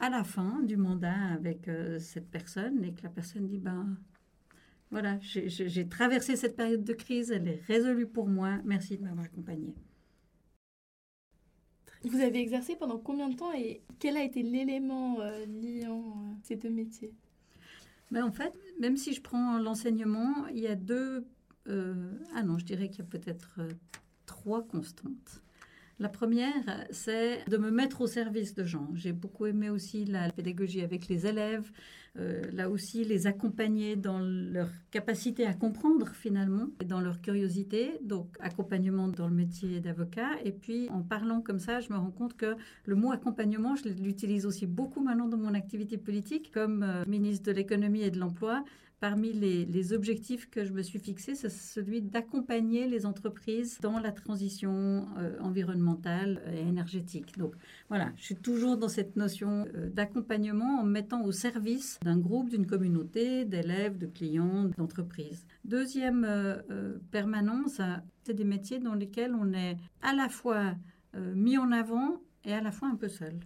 à 0.00 0.10
la 0.10 0.24
fin 0.24 0.62
du 0.62 0.76
mandat 0.76 1.28
avec 1.32 1.68
euh, 1.68 1.98
cette 1.98 2.28
personne 2.30 2.84
et 2.84 2.92
que 2.92 3.02
la 3.02 3.08
personne 3.08 3.46
dit 3.46 3.58
ben 3.58 3.96
voilà, 4.90 5.18
j'ai 5.20 5.88
traversé 5.88 6.36
cette 6.36 6.56
période 6.56 6.84
de 6.84 6.92
crise, 6.92 7.30
elle 7.32 7.48
est 7.48 7.62
résolue 7.66 8.06
pour 8.06 8.28
moi, 8.28 8.58
merci 8.64 8.96
de 8.96 9.02
m'avoir 9.02 9.26
accompagnée. 9.26 9.74
Vous 12.04 12.20
avez 12.20 12.38
exercé 12.38 12.76
pendant 12.76 12.98
combien 12.98 13.28
de 13.28 13.34
temps 13.34 13.52
et 13.52 13.82
quel 13.98 14.16
a 14.16 14.22
été 14.22 14.42
l'élément 14.42 15.20
euh, 15.20 15.46
liant 15.46 16.00
euh, 16.00 16.34
ces 16.42 16.56
deux 16.56 16.70
métiers? 16.70 17.12
Ben, 18.10 18.24
En 18.24 18.32
fait, 18.32 18.52
même 18.78 18.96
si 18.96 19.14
je 19.14 19.22
prends 19.22 19.58
l'enseignement, 19.58 20.46
il 20.48 20.60
y 20.60 20.66
a 20.66 20.76
deux... 20.76 21.26
ah 21.66 22.42
non, 22.42 22.58
je 22.58 22.64
dirais 22.64 22.88
qu'il 22.88 22.98
y 22.98 23.06
a 23.06 23.10
peut-être 23.10 23.60
trois 24.26 24.62
constantes. 24.66 25.43
La 26.00 26.08
première, 26.08 26.86
c'est 26.90 27.48
de 27.48 27.56
me 27.56 27.70
mettre 27.70 28.00
au 28.00 28.06
service 28.08 28.54
de 28.54 28.64
gens. 28.64 28.88
J'ai 28.94 29.12
beaucoup 29.12 29.46
aimé 29.46 29.70
aussi 29.70 30.04
la 30.04 30.30
pédagogie 30.30 30.82
avec 30.82 31.08
les 31.08 31.26
élèves, 31.26 31.70
euh, 31.70 31.72
là 32.16 32.70
aussi 32.70 33.04
les 33.04 33.26
accompagner 33.26 33.96
dans 33.96 34.20
leur 34.20 34.68
capacité 34.90 35.46
à 35.46 35.54
comprendre 35.54 36.08
finalement, 36.14 36.68
et 36.80 36.84
dans 36.84 37.00
leur 37.00 37.20
curiosité, 37.20 37.98
donc 38.02 38.36
accompagnement 38.40 39.08
dans 39.08 39.28
le 39.28 39.34
métier 39.34 39.80
d'avocat. 39.80 40.30
Et 40.44 40.52
puis 40.52 40.88
en 40.90 41.02
parlant 41.02 41.40
comme 41.40 41.58
ça, 41.58 41.80
je 41.80 41.92
me 41.92 41.96
rends 41.96 42.10
compte 42.10 42.36
que 42.36 42.56
le 42.84 42.94
mot 42.94 43.12
accompagnement, 43.12 43.74
je 43.76 43.88
l'utilise 43.88 44.46
aussi 44.46 44.66
beaucoup 44.66 45.02
maintenant 45.02 45.28
dans 45.28 45.36
mon 45.36 45.54
activité 45.54 45.96
politique 45.96 46.50
comme 46.52 46.82
euh, 46.82 47.04
ministre 47.06 47.46
de 47.46 47.52
l'économie 47.52 48.02
et 48.02 48.10
de 48.10 48.18
l'emploi 48.18 48.64
parmi 49.04 49.34
les, 49.34 49.92
objectifs 49.92 50.48
que 50.48 50.64
je 50.64 50.72
me 50.72 50.80
suis 50.80 50.98
fixés, 50.98 51.34
c'est 51.34 51.50
celui 51.50 52.00
d'accompagner 52.00 52.86
les 52.88 53.04
entreprises 53.04 53.78
dans 53.82 53.98
la 53.98 54.12
transition 54.12 55.06
euh, 55.18 55.36
environnementale 55.40 56.40
et 56.50 56.60
énergétique. 56.60 57.36
Donc 57.36 57.52
voilà, 57.90 58.12
je 58.16 58.24
suis 58.24 58.36
toujours 58.36 58.78
dans 58.78 58.88
cette 58.88 59.16
notion 59.16 59.66
euh, 59.74 59.90
d'accompagnement 59.90 60.80
en 60.80 60.84
mettant 60.84 61.22
au 61.22 61.32
service 61.32 61.98
d'un 62.04 62.18
groupe, 62.18 62.50
d'une 62.50 62.66
communauté, 62.66 63.44
d'élèves, 63.44 63.98
de 63.98 64.06
clients, 64.06 64.70
d'entreprises. 64.76 65.46
Deuxième 65.64 66.24
euh, 66.24 66.98
permanence, 67.10 67.80
c'est 68.22 68.34
des 68.34 68.44
métiers 68.44 68.78
dans 68.78 68.94
lesquels 68.94 69.34
on 69.34 69.52
est 69.52 69.76
à 70.02 70.14
la 70.14 70.28
fois 70.28 70.74
mis 71.16 71.58
en 71.58 71.70
avant 71.70 72.20
et 72.44 72.52
à 72.52 72.60
la 72.60 72.72
fois 72.72 72.88
un 72.88 72.96
peu 72.96 73.08
seul. 73.08 73.38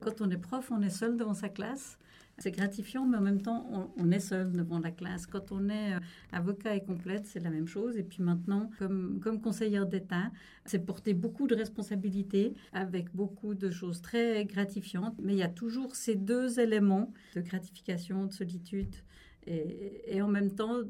Quand 0.00 0.20
on 0.20 0.30
est 0.30 0.38
prof, 0.38 0.70
on 0.70 0.80
est 0.82 0.90
seul 0.90 1.16
devant 1.16 1.34
sa 1.34 1.48
classe. 1.48 1.98
C'est 2.38 2.50
gratifiant, 2.50 3.06
mais 3.06 3.16
en 3.16 3.20
même 3.20 3.40
temps, 3.40 3.92
on, 3.96 4.10
est 4.10 4.20
seul 4.20 4.52
devant 4.52 4.80
la 4.80 4.90
classe. 4.90 5.26
Quand 5.26 5.52
on 5.52 5.68
est 5.68 5.94
euh, 5.94 6.00
avocat 6.32 6.74
et 6.74 6.82
complète, 6.82 7.26
c'est 7.26 7.40
la 7.40 7.50
même 7.50 7.68
chose. 7.68 7.96
Et 7.96 8.02
puis 8.02 8.22
maintenant, 8.22 8.70
comme, 8.78 9.20
comme 9.22 9.40
conseillère 9.40 9.86
d'État, 9.86 10.32
c'est 10.64 10.84
porter 10.84 11.14
beaucoup 11.14 11.46
de 11.46 11.54
responsabilités 11.54 12.54
avec 12.72 13.14
beaucoup 13.14 13.54
de 13.54 13.70
choses 13.70 14.02
très 14.02 14.44
gratifiantes. 14.46 15.14
Mais 15.22 15.34
il 15.34 15.38
y 15.38 15.44
a 15.44 15.48
toujours 15.48 15.94
ces 15.94 16.16
deux 16.16 16.58
éléments 16.58 17.12
de 17.36 17.40
gratification, 17.40 18.26
de 18.26 18.32
solitude 18.32 18.96
et, 19.46 20.16
et 20.16 20.22
en 20.22 20.28
même 20.28 20.52
temps 20.52 20.80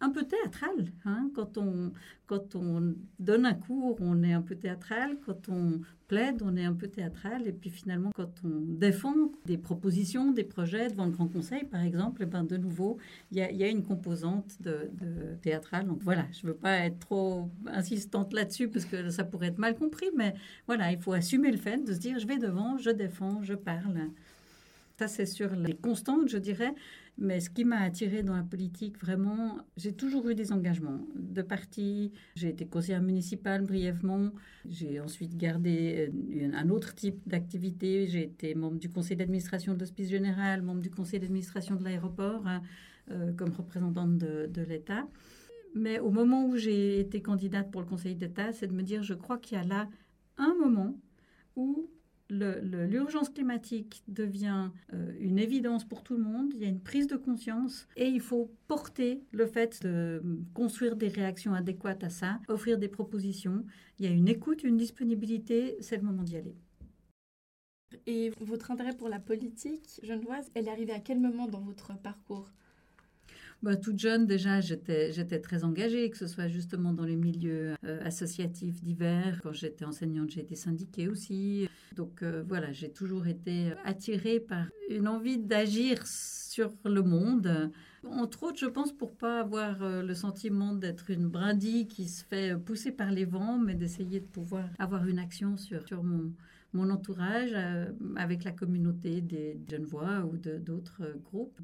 un 0.00 0.10
peu 0.10 0.24
théâtral. 0.24 0.92
Hein. 1.04 1.30
Quand, 1.34 1.56
on, 1.58 1.92
quand 2.26 2.54
on 2.54 2.94
donne 3.18 3.46
un 3.46 3.54
cours, 3.54 3.96
on 4.00 4.22
est 4.22 4.32
un 4.32 4.42
peu 4.42 4.54
théâtral. 4.54 5.16
Quand 5.24 5.48
on 5.48 5.80
plaide, 6.06 6.42
on 6.44 6.56
est 6.56 6.64
un 6.64 6.74
peu 6.74 6.88
théâtral. 6.88 7.46
Et 7.46 7.52
puis 7.52 7.70
finalement, 7.70 8.10
quand 8.14 8.30
on 8.44 8.60
défend 8.60 9.14
des 9.46 9.56
propositions, 9.56 10.32
des 10.32 10.44
projets 10.44 10.88
devant 10.90 11.06
le 11.06 11.12
Grand 11.12 11.28
Conseil, 11.28 11.64
par 11.64 11.82
exemple, 11.82 12.22
eh 12.22 12.26
ben 12.26 12.44
de 12.44 12.56
nouveau, 12.56 12.98
il 13.32 13.38
y 13.38 13.64
a, 13.64 13.68
une 13.68 13.82
composante 13.82 14.60
de, 14.60 14.90
théâtrale. 15.42 15.86
Voilà, 16.00 16.26
je 16.32 16.46
ne 16.46 16.52
veux 16.52 16.58
pas 16.58 16.78
être 16.80 16.98
trop 16.98 17.50
insistante 17.66 18.32
là-dessus 18.32 18.68
parce 18.68 18.84
que 18.84 19.08
ça 19.10 19.24
pourrait 19.24 19.48
être 19.48 19.58
mal 19.58 19.76
compris. 19.76 20.10
Mais 20.16 20.34
voilà, 20.66 20.92
il 20.92 20.98
faut 20.98 21.12
assumer 21.12 21.50
le 21.50 21.58
fait 21.58 21.78
de 21.78 21.92
se 21.92 21.98
dire, 21.98 22.18
je 22.18 22.26
vais 22.26 22.38
devant, 22.38 22.76
je 22.78 22.90
défends, 22.90 23.42
je 23.42 23.54
parle. 23.54 24.10
Ça, 24.98 25.08
c'est 25.08 25.26
sur 25.26 25.54
les 25.54 25.74
constantes, 25.74 26.28
je 26.28 26.38
dirais. 26.38 26.74
Mais 27.18 27.40
ce 27.40 27.48
qui 27.48 27.64
m'a 27.64 27.80
attiré 27.80 28.22
dans 28.22 28.36
la 28.36 28.42
politique, 28.42 28.98
vraiment, 28.98 29.58
j'ai 29.78 29.92
toujours 29.92 30.28
eu 30.28 30.34
des 30.34 30.52
engagements 30.52 31.00
de 31.14 31.40
parti. 31.40 32.12
J'ai 32.34 32.50
été 32.50 32.66
conseillère 32.66 33.00
municipale 33.00 33.62
brièvement. 33.62 34.32
J'ai 34.68 35.00
ensuite 35.00 35.34
gardé 35.36 36.10
euh, 36.10 36.50
un 36.52 36.68
autre 36.68 36.94
type 36.94 37.26
d'activité. 37.26 38.06
J'ai 38.06 38.24
été 38.24 38.54
membre 38.54 38.78
du 38.78 38.90
conseil 38.90 39.16
d'administration 39.16 39.72
de 39.72 39.80
l'Hospice 39.80 40.10
Général, 40.10 40.60
membre 40.60 40.82
du 40.82 40.90
conseil 40.90 41.18
d'administration 41.18 41.76
de 41.76 41.84
l'aéroport, 41.84 42.46
hein, 42.46 42.60
euh, 43.10 43.32
comme 43.32 43.50
représentante 43.50 44.18
de, 44.18 44.46
de 44.52 44.62
l'État. 44.62 45.08
Mais 45.74 45.98
au 46.00 46.10
moment 46.10 46.46
où 46.46 46.56
j'ai 46.56 47.00
été 47.00 47.22
candidate 47.22 47.70
pour 47.70 47.80
le 47.80 47.86
conseil 47.86 48.14
d'État, 48.14 48.52
c'est 48.52 48.66
de 48.66 48.74
me 48.74 48.82
dire, 48.82 49.02
je 49.02 49.14
crois 49.14 49.38
qu'il 49.38 49.56
y 49.56 49.60
a 49.60 49.64
là 49.64 49.88
un 50.36 50.54
moment 50.54 50.98
où 51.54 51.88
l'urgence 52.28 53.28
climatique 53.28 54.02
devient 54.08 54.70
euh, 54.92 55.12
une 55.20 55.38
évidence 55.38 55.84
pour 55.84 56.02
tout 56.02 56.16
le 56.16 56.22
monde, 56.22 56.52
il 56.54 56.62
y 56.62 56.64
a 56.64 56.68
une 56.68 56.80
prise 56.80 57.06
de 57.06 57.16
conscience 57.16 57.88
et 57.96 58.06
il 58.06 58.20
faut 58.20 58.50
porter 58.68 59.22
le 59.32 59.46
fait 59.46 59.82
de 59.82 60.22
construire 60.54 60.96
des 60.96 61.08
réactions 61.08 61.54
adéquates 61.54 62.04
à 62.04 62.10
ça, 62.10 62.40
offrir 62.48 62.78
des 62.78 62.88
propositions. 62.88 63.64
Il 63.98 64.06
y 64.06 64.08
a 64.08 64.12
une 64.12 64.28
écoute, 64.28 64.64
une 64.64 64.76
disponibilité, 64.76 65.76
c'est 65.80 65.96
le 65.96 66.02
moment 66.02 66.22
d'y 66.22 66.36
aller. 66.36 66.56
Et 68.06 68.32
votre 68.40 68.70
intérêt 68.70 68.96
pour 68.96 69.08
la 69.08 69.20
politique 69.20 70.00
genevoise, 70.02 70.50
elle 70.54 70.66
est 70.66 70.70
arrivée 70.70 70.92
à 70.92 71.00
quel 71.00 71.20
moment 71.20 71.46
dans 71.46 71.60
votre 71.60 71.96
parcours? 71.98 72.50
Bah, 73.62 73.74
toute 73.74 73.98
jeune, 73.98 74.26
déjà, 74.26 74.60
j'étais 74.60 75.40
très 75.40 75.64
engagée, 75.64 76.10
que 76.10 76.16
ce 76.16 76.26
soit 76.26 76.46
justement 76.46 76.92
dans 76.92 77.04
les 77.04 77.16
milieux 77.16 77.74
euh, 77.84 78.04
associatifs 78.04 78.82
divers. 78.82 79.40
Quand 79.42 79.52
j'étais 79.52 79.84
enseignante, 79.84 80.30
j'ai 80.30 80.40
été 80.40 80.54
syndiquée 80.54 81.08
aussi. 81.08 81.68
Donc 81.96 82.22
euh, 82.22 82.44
voilà, 82.46 82.72
j'ai 82.72 82.90
toujours 82.90 83.26
été 83.26 83.72
attirée 83.84 84.40
par 84.40 84.66
une 84.90 85.08
envie 85.08 85.38
d'agir 85.38 86.06
sur 86.06 86.70
le 86.84 87.02
monde. 87.02 87.70
Entre 88.04 88.42
autres, 88.44 88.58
je 88.58 88.66
pense, 88.66 88.92
pour 88.92 89.16
pas 89.16 89.40
avoir 89.40 89.82
euh, 89.82 90.02
le 90.02 90.14
sentiment 90.14 90.74
d'être 90.74 91.10
une 91.10 91.26
brindille 91.26 91.88
qui 91.88 92.08
se 92.08 92.24
fait 92.24 92.56
pousser 92.56 92.92
par 92.92 93.10
les 93.10 93.24
vents, 93.24 93.58
mais 93.58 93.74
d'essayer 93.74 94.20
de 94.20 94.26
pouvoir 94.26 94.68
avoir 94.78 95.06
une 95.06 95.18
action 95.18 95.56
sur, 95.56 95.82
mon, 96.04 96.34
entourage 96.90 97.54
avec 98.16 98.44
la 98.44 98.52
communauté 98.52 99.22
des 99.22 99.58
Genevois 99.66 100.26
ou 100.26 100.36
d'autres 100.36 101.16
groupes. 101.24 101.58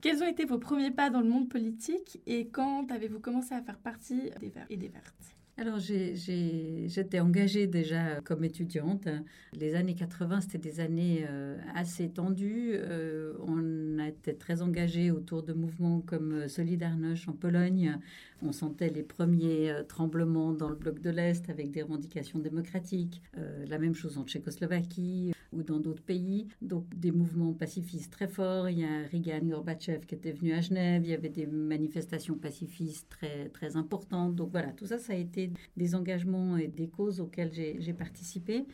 Quels 0.00 0.22
ont 0.22 0.28
été 0.28 0.44
vos 0.44 0.58
premiers 0.58 0.90
pas 0.90 1.10
dans 1.10 1.20
le 1.20 1.28
monde 1.28 1.48
politique 1.48 2.20
et 2.26 2.48
quand 2.48 2.90
avez-vous 2.90 3.20
commencé 3.20 3.54
à 3.54 3.62
faire 3.62 3.78
partie 3.78 4.30
des 4.40 4.48
Verts 4.48 4.66
et 4.70 4.76
des 4.76 4.88
Vertes? 4.88 5.36
Alors, 5.60 5.78
j'étais 5.78 7.20
engagée 7.20 7.66
déjà 7.66 8.22
comme 8.24 8.44
étudiante. 8.44 9.08
Les 9.52 9.74
années 9.74 9.94
80, 9.94 10.40
c'était 10.40 10.56
des 10.56 10.80
années 10.80 11.26
euh, 11.28 11.58
assez 11.74 12.08
tendues. 12.08 12.72
Euh, 12.76 13.34
on 13.46 13.98
été 13.98 14.34
très 14.34 14.62
engagés 14.62 15.10
autour 15.10 15.42
de 15.42 15.52
mouvements 15.52 16.00
comme 16.00 16.48
Solidarność 16.48 17.28
en 17.28 17.32
Pologne. 17.32 17.98
On 18.40 18.52
sentait 18.52 18.88
les 18.88 19.02
premiers 19.02 19.70
euh, 19.70 19.82
tremblements 19.82 20.52
dans 20.52 20.70
le 20.70 20.76
bloc 20.76 21.00
de 21.00 21.10
l'Est 21.10 21.50
avec 21.50 21.70
des 21.70 21.82
revendications 21.82 22.38
démocratiques. 22.38 23.20
la 23.68 23.78
même 23.78 23.94
chose 23.94 24.16
en 24.16 24.24
Tchécoslovaquie 24.24 25.32
ou 25.52 25.62
dans 25.62 25.78
d'autres 25.78 26.02
pays. 26.02 26.48
Donc 26.62 26.86
des 26.96 27.12
mouvements 27.12 27.52
pacifistes 27.52 28.12
très 28.12 28.28
forts. 28.28 28.68
Il 28.68 28.78
y 28.78 28.84
a 28.84 29.06
Reagan 29.10 29.44
Gorbatchev 29.44 30.06
qui 30.06 30.14
était 30.14 30.32
venu 30.32 30.52
à 30.52 30.60
Genève. 30.60 31.02
Il 31.04 31.10
y 31.10 31.14
avait 31.14 31.28
des 31.28 31.46
manifestations 31.46 32.36
pacifistes 32.36 33.08
très, 33.08 33.48
très 33.48 33.76
importantes. 33.76 34.34
Donc 34.34 34.50
voilà, 34.50 34.72
tout 34.72 34.86
ça, 34.86 34.98
ça 34.98 35.12
a 35.12 35.16
été 35.16 35.50
des 35.76 35.94
engagements 35.94 36.56
et 36.56 36.68
des 36.68 36.88
causes 36.88 37.20
auxquelles 37.20 37.52
j'ai 37.52 37.94
participé. 37.94 38.66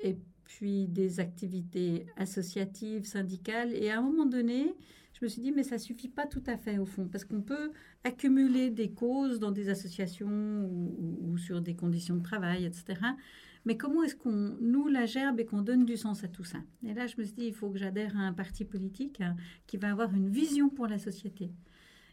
Et 0.00 0.16
puis 0.44 0.86
des 0.88 1.20
activités 1.20 2.06
associatives, 2.16 3.04
syndicales. 3.04 3.72
Et 3.72 3.90
à 3.90 3.98
un 3.98 4.02
moment 4.02 4.26
donné, 4.26 4.74
je 5.14 5.24
me 5.24 5.28
suis 5.28 5.40
dit, 5.40 5.52
mais 5.52 5.62
ça 5.62 5.78
suffit 5.78 6.08
pas 6.08 6.26
tout 6.26 6.42
à 6.46 6.56
fait 6.56 6.78
au 6.78 6.86
fond, 6.86 7.08
parce 7.10 7.24
qu'on 7.24 7.40
peut 7.40 7.70
accumuler 8.02 8.70
des 8.70 8.90
causes 8.90 9.38
dans 9.38 9.52
des 9.52 9.68
associations 9.68 10.28
ou, 10.28 11.18
ou, 11.22 11.38
sur 11.38 11.60
des 11.60 11.74
conditions 11.74 12.16
de 12.16 12.22
travail, 12.22 12.64
etc. 12.64 13.00
Mais 13.64 13.76
comment 13.76 14.02
est-ce 14.02 14.16
qu'on 14.16 14.56
noue 14.60 14.88
la 14.88 15.06
gerbe 15.06 15.40
et 15.40 15.46
qu'on 15.46 15.62
donne 15.62 15.84
du 15.84 15.96
sens 15.96 16.22
à 16.24 16.28
tout 16.28 16.44
ça? 16.44 16.58
Et 16.86 16.92
là, 16.92 17.06
je 17.06 17.16
me 17.18 17.24
suis 17.24 17.34
dit, 17.34 17.46
il 17.46 17.54
faut 17.54 17.70
que 17.70 17.78
j'adhère 17.78 18.16
à 18.16 18.20
un 18.20 18.32
parti 18.32 18.64
politique 18.64 19.20
hein, 19.20 19.36
qui 19.66 19.76
va 19.76 19.90
avoir 19.90 20.14
une 20.14 20.28
vision 20.28 20.68
pour 20.68 20.86
la 20.86 20.98
société. 20.98 21.50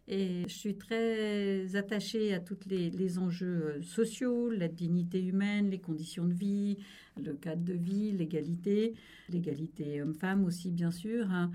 Et 0.08 0.44
je 0.48 0.54
suis 0.54 0.76
très 0.76 1.76
attachée 1.76 2.34
à 2.34 2.40
tous 2.40 2.58
les, 2.68 2.90
les, 2.90 3.20
enjeux 3.20 3.76
euh, 3.78 3.82
sociaux, 3.82 4.50
la 4.50 4.68
dignité 4.68 5.24
humaine, 5.24 5.70
les 5.70 5.80
conditions 5.80 6.26
de 6.26 6.34
vie, 6.34 6.78
le 7.24 7.34
cadre 7.34 7.64
de 7.64 7.74
vie, 7.74 8.12
l'égalité, 8.12 8.94
l'égalité 9.30 10.02
homme-femme 10.02 10.44
aussi, 10.44 10.72
bien 10.72 10.92
sûr. 10.92 11.30
Hein. 11.32 11.52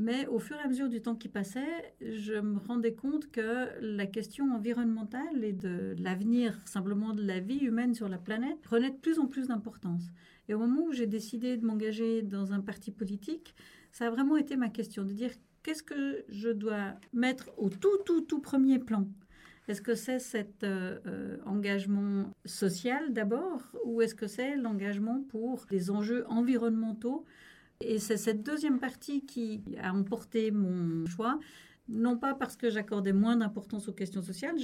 Mais 0.00 0.26
au 0.28 0.38
fur 0.38 0.56
et 0.56 0.60
à 0.60 0.66
mesure 0.66 0.88
du 0.88 1.02
temps 1.02 1.14
qui 1.14 1.28
passait, 1.28 1.94
je 2.00 2.32
me 2.32 2.58
rendais 2.58 2.94
compte 2.94 3.30
que 3.30 3.68
la 3.82 4.06
question 4.06 4.50
environnementale 4.50 5.44
et 5.44 5.52
de 5.52 5.94
l'avenir 5.98 6.58
simplement 6.64 7.12
de 7.12 7.22
la 7.22 7.38
vie 7.38 7.58
humaine 7.58 7.92
sur 7.92 8.08
la 8.08 8.16
planète 8.16 8.58
prenait 8.62 8.88
de 8.88 8.96
plus 8.96 9.18
en 9.18 9.26
plus 9.26 9.48
d'importance. 9.48 10.04
Et 10.48 10.54
au 10.54 10.58
moment 10.58 10.84
où 10.86 10.92
j'ai 10.92 11.06
décidé 11.06 11.58
de 11.58 11.66
m'engager 11.66 12.22
dans 12.22 12.54
un 12.54 12.60
parti 12.60 12.92
politique, 12.92 13.54
ça 13.92 14.06
a 14.06 14.10
vraiment 14.10 14.38
été 14.38 14.56
ma 14.56 14.70
question 14.70 15.04
de 15.04 15.12
dire 15.12 15.32
qu'est-ce 15.62 15.82
que 15.82 16.24
je 16.30 16.48
dois 16.48 16.94
mettre 17.12 17.50
au 17.58 17.68
tout, 17.68 17.98
tout, 18.06 18.22
tout 18.22 18.40
premier 18.40 18.78
plan? 18.78 19.06
Est-ce 19.68 19.82
que 19.82 19.94
c'est 19.94 20.18
cet 20.18 20.64
euh, 20.64 20.98
euh, 21.06 21.36
engagement 21.44 22.30
social 22.46 23.12
d'abord 23.12 23.60
ou 23.84 24.00
est-ce 24.00 24.14
que 24.14 24.28
c'est 24.28 24.56
l'engagement 24.56 25.22
pour 25.28 25.66
des 25.68 25.90
enjeux 25.90 26.24
environnementaux 26.26 27.26
et 27.80 27.98
c'est 27.98 28.16
cette 28.16 28.42
deuxième 28.42 28.78
partie 28.78 29.24
qui 29.24 29.62
a 29.82 29.92
emporté 29.92 30.50
mon 30.50 31.06
choix. 31.06 31.38
Non 31.88 32.16
pas 32.16 32.34
parce 32.34 32.56
que 32.56 32.70
j'accordais 32.70 33.12
moins 33.12 33.36
d'importance 33.36 33.88
aux 33.88 33.92
questions 33.92 34.22
sociales, 34.22 34.56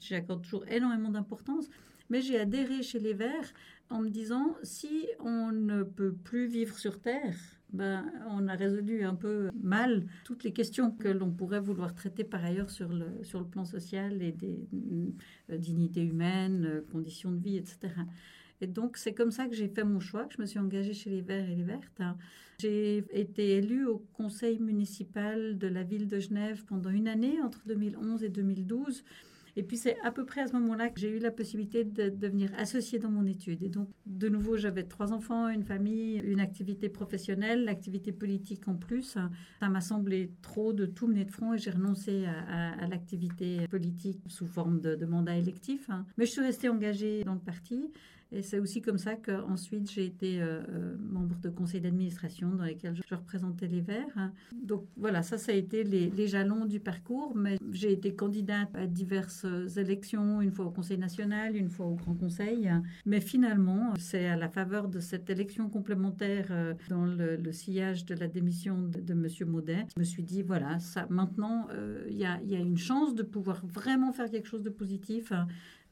j'accorde 0.00 0.42
toujours 0.42 0.66
énormément 0.68 1.08
d'importance, 1.08 1.70
mais 2.10 2.20
j'ai 2.20 2.38
adhéré 2.38 2.82
chez 2.82 2.98
les 2.98 3.14
Verts 3.14 3.54
en 3.88 4.00
me 4.00 4.10
disant 4.10 4.54
si 4.62 5.06
on 5.20 5.50
ne 5.50 5.82
peut 5.82 6.12
plus 6.12 6.46
vivre 6.46 6.76
sur 6.78 7.00
Terre, 7.00 7.36
ben, 7.72 8.10
on 8.30 8.48
a 8.48 8.54
résolu 8.54 9.04
un 9.04 9.14
peu 9.14 9.50
mal 9.62 10.06
toutes 10.24 10.42
les 10.42 10.52
questions 10.52 10.90
que 10.90 11.08
l'on 11.08 11.30
pourrait 11.30 11.60
vouloir 11.60 11.94
traiter 11.94 12.24
par 12.24 12.44
ailleurs 12.44 12.70
sur 12.70 12.88
le, 12.88 13.22
sur 13.22 13.40
le 13.40 13.46
plan 13.46 13.64
social 13.64 14.22
et 14.22 14.32
des 14.32 14.66
euh, 15.50 15.58
dignités 15.58 16.02
humaines, 16.02 16.64
euh, 16.64 16.80
conditions 16.90 17.30
de 17.30 17.42
vie, 17.42 17.56
etc. 17.58 17.92
Et 18.60 18.66
donc, 18.66 18.96
c'est 18.96 19.12
comme 19.12 19.30
ça 19.30 19.46
que 19.46 19.54
j'ai 19.54 19.68
fait 19.68 19.84
mon 19.84 20.00
choix, 20.00 20.24
que 20.24 20.34
je 20.34 20.40
me 20.40 20.46
suis 20.46 20.58
engagée 20.58 20.94
chez 20.94 21.10
les 21.10 21.22
Verts 21.22 21.48
et 21.48 21.54
les 21.54 21.62
Vertes. 21.62 22.02
J'ai 22.60 23.04
été 23.12 23.56
élue 23.56 23.86
au 23.86 23.98
conseil 24.14 24.58
municipal 24.58 25.56
de 25.58 25.68
la 25.68 25.84
ville 25.84 26.08
de 26.08 26.18
Genève 26.18 26.64
pendant 26.64 26.90
une 26.90 27.08
année, 27.08 27.40
entre 27.40 27.60
2011 27.66 28.24
et 28.24 28.28
2012. 28.28 29.04
Et 29.58 29.64
puis 29.64 29.76
c'est 29.76 29.98
à 30.04 30.12
peu 30.12 30.24
près 30.24 30.42
à 30.42 30.46
ce 30.46 30.52
moment-là 30.52 30.88
que 30.88 31.00
j'ai 31.00 31.10
eu 31.10 31.18
la 31.18 31.32
possibilité 31.32 31.82
de 31.82 32.10
devenir 32.10 32.48
associée 32.56 33.00
dans 33.00 33.10
mon 33.10 33.26
étude. 33.26 33.60
Et 33.64 33.68
donc, 33.68 33.88
de 34.06 34.28
nouveau, 34.28 34.56
j'avais 34.56 34.84
trois 34.84 35.12
enfants, 35.12 35.48
une 35.48 35.64
famille, 35.64 36.18
une 36.18 36.38
activité 36.38 36.88
professionnelle, 36.88 37.64
l'activité 37.64 38.12
politique 38.12 38.68
en 38.68 38.76
plus. 38.76 39.18
Ça 39.58 39.68
m'a 39.68 39.80
semblé 39.80 40.30
trop 40.42 40.72
de 40.72 40.86
tout 40.86 41.08
mener 41.08 41.24
de 41.24 41.32
front 41.32 41.54
et 41.54 41.58
j'ai 41.58 41.72
renoncé 41.72 42.24
à, 42.26 42.86
l'activité 42.86 43.66
politique 43.66 44.20
sous 44.28 44.46
forme 44.46 44.80
de, 44.80 45.04
mandat 45.06 45.36
électif. 45.36 45.90
Mais 46.16 46.24
je 46.24 46.30
suis 46.30 46.40
restée 46.40 46.68
engagée 46.68 47.24
dans 47.24 47.34
le 47.34 47.40
parti. 47.40 47.90
Et 48.30 48.42
c'est 48.42 48.58
aussi 48.58 48.82
comme 48.82 48.98
ça 48.98 49.14
qu'ensuite 49.16 49.90
j'ai 49.90 50.04
été 50.04 50.42
euh, 50.42 50.60
euh, 50.68 50.96
membre 51.00 51.38
de 51.40 51.48
conseil 51.48 51.80
d'administration 51.80 52.50
dans 52.50 52.64
lesquels 52.64 52.94
je, 52.94 53.14
représentais 53.14 53.66
les 53.68 53.80
Verts. 53.80 54.30
Donc 54.52 54.86
voilà, 54.96 55.22
ça, 55.22 55.38
ça 55.38 55.52
a 55.52 55.54
été 55.54 55.82
les, 55.82 56.26
jalons 56.26 56.66
du 56.66 56.78
parcours. 56.78 57.34
Mais 57.34 57.58
j'ai 57.72 57.92
été 57.92 58.14
candidate 58.14 58.68
à 58.74 58.86
diverses 58.86 59.46
élections, 59.76 60.42
une 60.42 60.52
fois 60.52 60.66
au 60.66 60.70
Conseil 60.70 60.98
national, 60.98 61.56
une 61.56 61.70
fois 61.70 61.86
au 61.86 61.94
Grand 61.94 62.14
Conseil. 62.14 62.70
Mais 63.06 63.20
finalement, 63.20 63.94
c'est 63.98 64.26
à 64.26 64.36
la 64.36 64.50
faveur 64.50 64.88
de 64.88 65.00
cette 65.00 65.30
élection 65.30 65.70
complémentaire 65.70 66.48
euh, 66.50 66.74
dans 66.90 67.06
le, 67.06 67.38
sillage 67.52 68.04
de 68.04 68.14
la 68.14 68.28
démission 68.28 68.82
de, 68.82 69.00
de 69.00 69.12
M. 69.14 69.48
Maudet, 69.48 69.86
je 69.96 70.00
me 70.00 70.04
suis 70.04 70.22
dit, 70.22 70.42
voilà, 70.42 70.78
ça, 70.80 71.06
maintenant, 71.08 71.66
il 72.08 72.16
y 72.16 72.24
a 72.26 72.38
une 72.58 72.76
chance 72.76 73.14
de 73.14 73.22
pouvoir 73.22 73.64
vraiment 73.64 74.12
faire 74.12 74.30
quelque 74.30 74.46
chose 74.46 74.62
de 74.62 74.70
positif. 74.70 75.32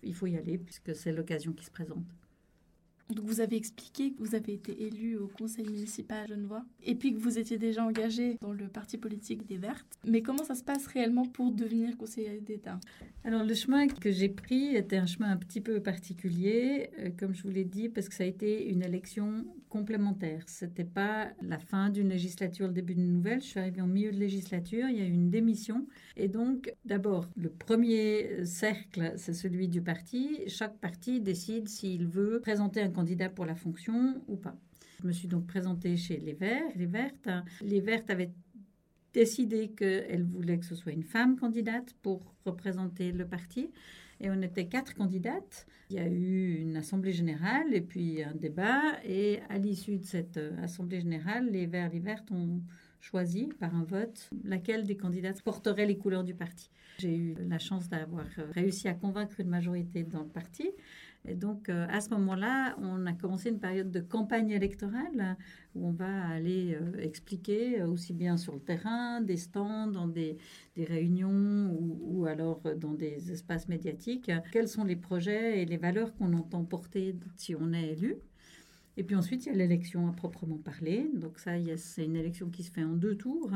Il 0.02 0.14
faut 0.14 0.26
y 0.26 0.36
aller 0.36 0.58
puisque 0.58 0.94
c'est 0.94 1.12
l'occasion 1.12 1.52
qui 1.52 1.64
se 1.64 1.70
présente. 1.70 2.04
Donc 3.10 3.24
vous 3.24 3.40
avez 3.40 3.56
expliqué 3.56 4.12
que 4.12 4.18
vous 4.18 4.34
avez 4.34 4.54
été 4.54 4.82
élu 4.84 5.16
au 5.16 5.28
conseil 5.28 5.64
municipal 5.64 6.26
Genevois 6.28 6.64
et 6.82 6.94
puis 6.94 7.14
que 7.14 7.18
vous 7.18 7.38
étiez 7.38 7.56
déjà 7.56 7.84
engagé 7.84 8.36
dans 8.40 8.52
le 8.52 8.68
parti 8.68 8.98
politique 8.98 9.46
des 9.46 9.58
Vertes. 9.58 9.98
Mais 10.04 10.22
comment 10.22 10.42
ça 10.42 10.54
se 10.54 10.64
passe 10.64 10.86
réellement 10.88 11.24
pour 11.24 11.52
devenir 11.52 11.96
conseiller 11.96 12.40
d'État? 12.40 12.80
Alors 13.24 13.44
le 13.44 13.54
chemin 13.54 13.86
que 13.86 14.10
j'ai 14.10 14.28
pris 14.28 14.74
était 14.74 14.96
un 14.96 15.06
chemin 15.06 15.30
un 15.30 15.36
petit 15.36 15.60
peu 15.60 15.80
particulier, 15.80 16.90
euh, 16.98 17.10
comme 17.16 17.34
je 17.34 17.42
vous 17.42 17.50
l'ai 17.50 17.64
dit, 17.64 17.88
parce 17.88 18.08
que 18.08 18.14
ça 18.14 18.24
a 18.24 18.26
été 18.26 18.68
une 18.68 18.82
élection 18.82 19.44
complémentaire. 19.68 20.42
C'était 20.46 20.84
pas 20.84 21.28
la 21.42 21.58
fin 21.58 21.90
d'une 21.90 22.08
législature, 22.08 22.66
le 22.68 22.72
début 22.72 22.94
d'une 22.94 23.12
nouvelle. 23.12 23.40
Je 23.40 23.46
suis 23.46 23.60
arrivée 23.60 23.80
en 23.80 23.86
milieu 23.86 24.12
de 24.12 24.18
législature, 24.18 24.88
il 24.88 24.96
y 24.96 25.00
a 25.00 25.04
eu 25.04 25.12
une 25.12 25.30
démission. 25.30 25.86
Et 26.16 26.28
donc, 26.28 26.72
d'abord, 26.84 27.28
le 27.36 27.50
premier 27.50 28.44
cercle, 28.44 29.12
c'est 29.16 29.34
celui 29.34 29.68
du 29.68 29.82
parti. 29.82 30.40
Chaque 30.46 30.78
parti 30.78 31.20
décide 31.20 31.68
s'il 31.68 32.06
veut 32.06 32.40
présenter 32.40 32.80
un 32.80 32.90
candidat 32.96 33.28
pour 33.28 33.44
la 33.44 33.54
fonction 33.54 34.22
ou 34.26 34.36
pas. 34.36 34.56
Je 35.00 35.06
me 35.06 35.12
suis 35.12 35.28
donc 35.28 35.46
présentée 35.46 35.96
chez 35.96 36.16
les 36.16 36.32
Verts, 36.32 36.70
les 36.74 36.86
Vertes. 36.86 37.28
Les 37.60 37.80
Vertes 37.80 38.08
avaient 38.08 38.32
décidé 39.12 39.68
qu'elles 39.68 40.24
voulaient 40.24 40.58
que 40.58 40.64
ce 40.64 40.74
soit 40.74 40.92
une 40.92 41.02
femme 41.02 41.36
candidate 41.36 41.94
pour 42.02 42.34
représenter 42.46 43.12
le 43.12 43.26
parti. 43.26 43.70
Et 44.20 44.30
on 44.30 44.40
était 44.40 44.66
quatre 44.66 44.94
candidates. 44.94 45.66
Il 45.90 45.96
y 45.96 45.98
a 45.98 46.08
eu 46.08 46.54
une 46.62 46.76
assemblée 46.76 47.12
générale 47.12 47.74
et 47.74 47.82
puis 47.82 48.22
un 48.22 48.34
débat. 48.34 48.80
Et 49.04 49.40
à 49.50 49.58
l'issue 49.58 49.98
de 49.98 50.04
cette 50.04 50.38
euh, 50.38 50.62
assemblée 50.62 51.00
générale, 51.00 51.50
les 51.50 51.66
Verts, 51.66 51.90
les 51.90 52.00
Vertes 52.00 52.30
ont 52.30 52.62
choisi 53.06 53.48
par 53.60 53.74
un 53.74 53.84
vote 53.84 54.30
laquelle 54.44 54.84
des 54.84 54.96
candidates 54.96 55.40
porterait 55.42 55.86
les 55.86 55.96
couleurs 55.96 56.24
du 56.24 56.34
parti. 56.34 56.70
J'ai 56.98 57.16
eu 57.16 57.34
la 57.48 57.58
chance 57.58 57.88
d'avoir 57.88 58.26
euh, 58.38 58.50
réussi 58.52 58.88
à 58.88 58.94
convaincre 58.94 59.38
une 59.38 59.48
majorité 59.48 60.02
dans 60.02 60.22
le 60.22 60.28
parti. 60.28 60.70
Et 61.28 61.34
donc, 61.34 61.68
euh, 61.68 61.86
à 61.88 62.00
ce 62.00 62.10
moment-là, 62.10 62.76
on 62.80 63.06
a 63.06 63.12
commencé 63.12 63.50
une 63.50 63.60
période 63.60 63.90
de 63.90 64.00
campagne 64.00 64.50
électorale 64.50 65.36
où 65.74 65.86
on 65.86 65.92
va 65.92 66.26
aller 66.28 66.74
euh, 66.74 67.00
expliquer 67.00 67.82
aussi 67.82 68.12
bien 68.12 68.36
sur 68.36 68.54
le 68.54 68.60
terrain, 68.60 69.20
des 69.20 69.36
stands, 69.36 69.88
dans 69.88 70.08
des, 70.08 70.36
des 70.74 70.84
réunions 70.84 71.76
ou, 71.78 72.26
alors 72.26 72.60
dans 72.76 72.94
des 72.94 73.30
espaces 73.30 73.68
médiatiques, 73.68 74.30
quels 74.52 74.68
sont 74.68 74.84
les 74.84 74.96
projets 74.96 75.62
et 75.62 75.64
les 75.64 75.76
valeurs 75.76 76.14
qu'on 76.16 76.32
entend 76.32 76.64
porter 76.64 77.14
si 77.36 77.54
on 77.54 77.72
est 77.72 77.92
élu. 77.92 78.16
Et 78.96 79.04
puis 79.04 79.14
ensuite, 79.14 79.44
il 79.44 79.48
y 79.50 79.52
a 79.52 79.54
l'élection 79.54 80.08
à 80.08 80.12
proprement 80.12 80.56
parler. 80.56 81.10
Donc 81.14 81.38
ça, 81.38 81.52
c'est 81.76 82.04
une 82.04 82.16
élection 82.16 82.48
qui 82.48 82.62
se 82.62 82.70
fait 82.70 82.84
en 82.84 82.94
deux 82.94 83.16
tours. 83.16 83.50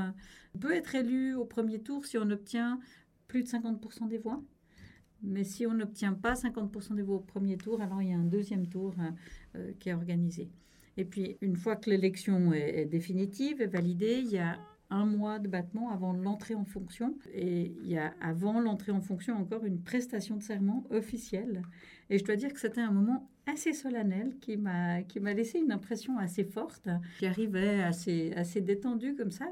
On 0.54 0.58
peut 0.58 0.72
être 0.74 0.94
élu 0.94 1.34
au 1.34 1.44
premier 1.44 1.80
tour 1.80 2.04
si 2.04 2.18
on 2.18 2.28
obtient 2.30 2.78
plus 3.26 3.42
de 3.42 3.48
50% 3.48 4.08
des 4.08 4.18
voix. 4.18 4.42
Mais 5.22 5.44
si 5.44 5.66
on 5.66 5.74
n'obtient 5.74 6.14
pas 6.14 6.34
50% 6.34 6.94
des 6.94 7.02
voix 7.02 7.16
au 7.16 7.20
premier 7.20 7.56
tour, 7.56 7.80
alors 7.80 8.02
il 8.02 8.08
y 8.08 8.12
a 8.12 8.16
un 8.16 8.24
deuxième 8.24 8.66
tour 8.66 8.94
euh, 8.98 9.10
euh, 9.56 9.72
qui 9.78 9.90
est 9.90 9.94
organisé. 9.94 10.50
Et 10.96 11.04
puis, 11.04 11.36
une 11.40 11.56
fois 11.56 11.76
que 11.76 11.88
l'élection 11.88 12.52
est, 12.52 12.84
définitive, 12.84 13.62
est 13.62 13.66
validée, 13.66 14.20
il 14.22 14.30
y 14.30 14.38
a 14.38 14.58
un 14.90 15.06
mois 15.06 15.38
de 15.38 15.48
battement 15.48 15.90
avant 15.90 16.12
l'entrée 16.12 16.54
en 16.54 16.64
fonction. 16.64 17.14
Et 17.32 17.72
il 17.82 17.88
y 17.88 17.96
a 17.96 18.12
avant 18.20 18.60
l'entrée 18.60 18.92
en 18.92 19.00
fonction 19.00 19.36
encore 19.36 19.64
une 19.64 19.80
prestation 19.80 20.36
de 20.36 20.42
serment 20.42 20.84
officielle. 20.90 21.62
Et 22.10 22.18
je 22.18 22.24
dois 22.24 22.36
dire 22.36 22.52
que 22.52 22.60
c'était 22.60 22.80
un 22.80 22.90
moment 22.90 23.30
assez 23.46 23.72
solennel 23.72 24.36
qui 24.40 24.56
m'a 24.56 25.02
qui 25.02 25.20
m'a 25.20 25.32
laissé 25.32 25.58
une 25.58 25.72
impression 25.72 26.18
assez 26.18 26.44
forte, 26.44 26.88
qui 27.18 27.26
arrivait 27.26 27.82
assez 27.82 28.32
assez 28.34 28.60
détendu 28.60 29.14
comme 29.14 29.30
ça. 29.30 29.46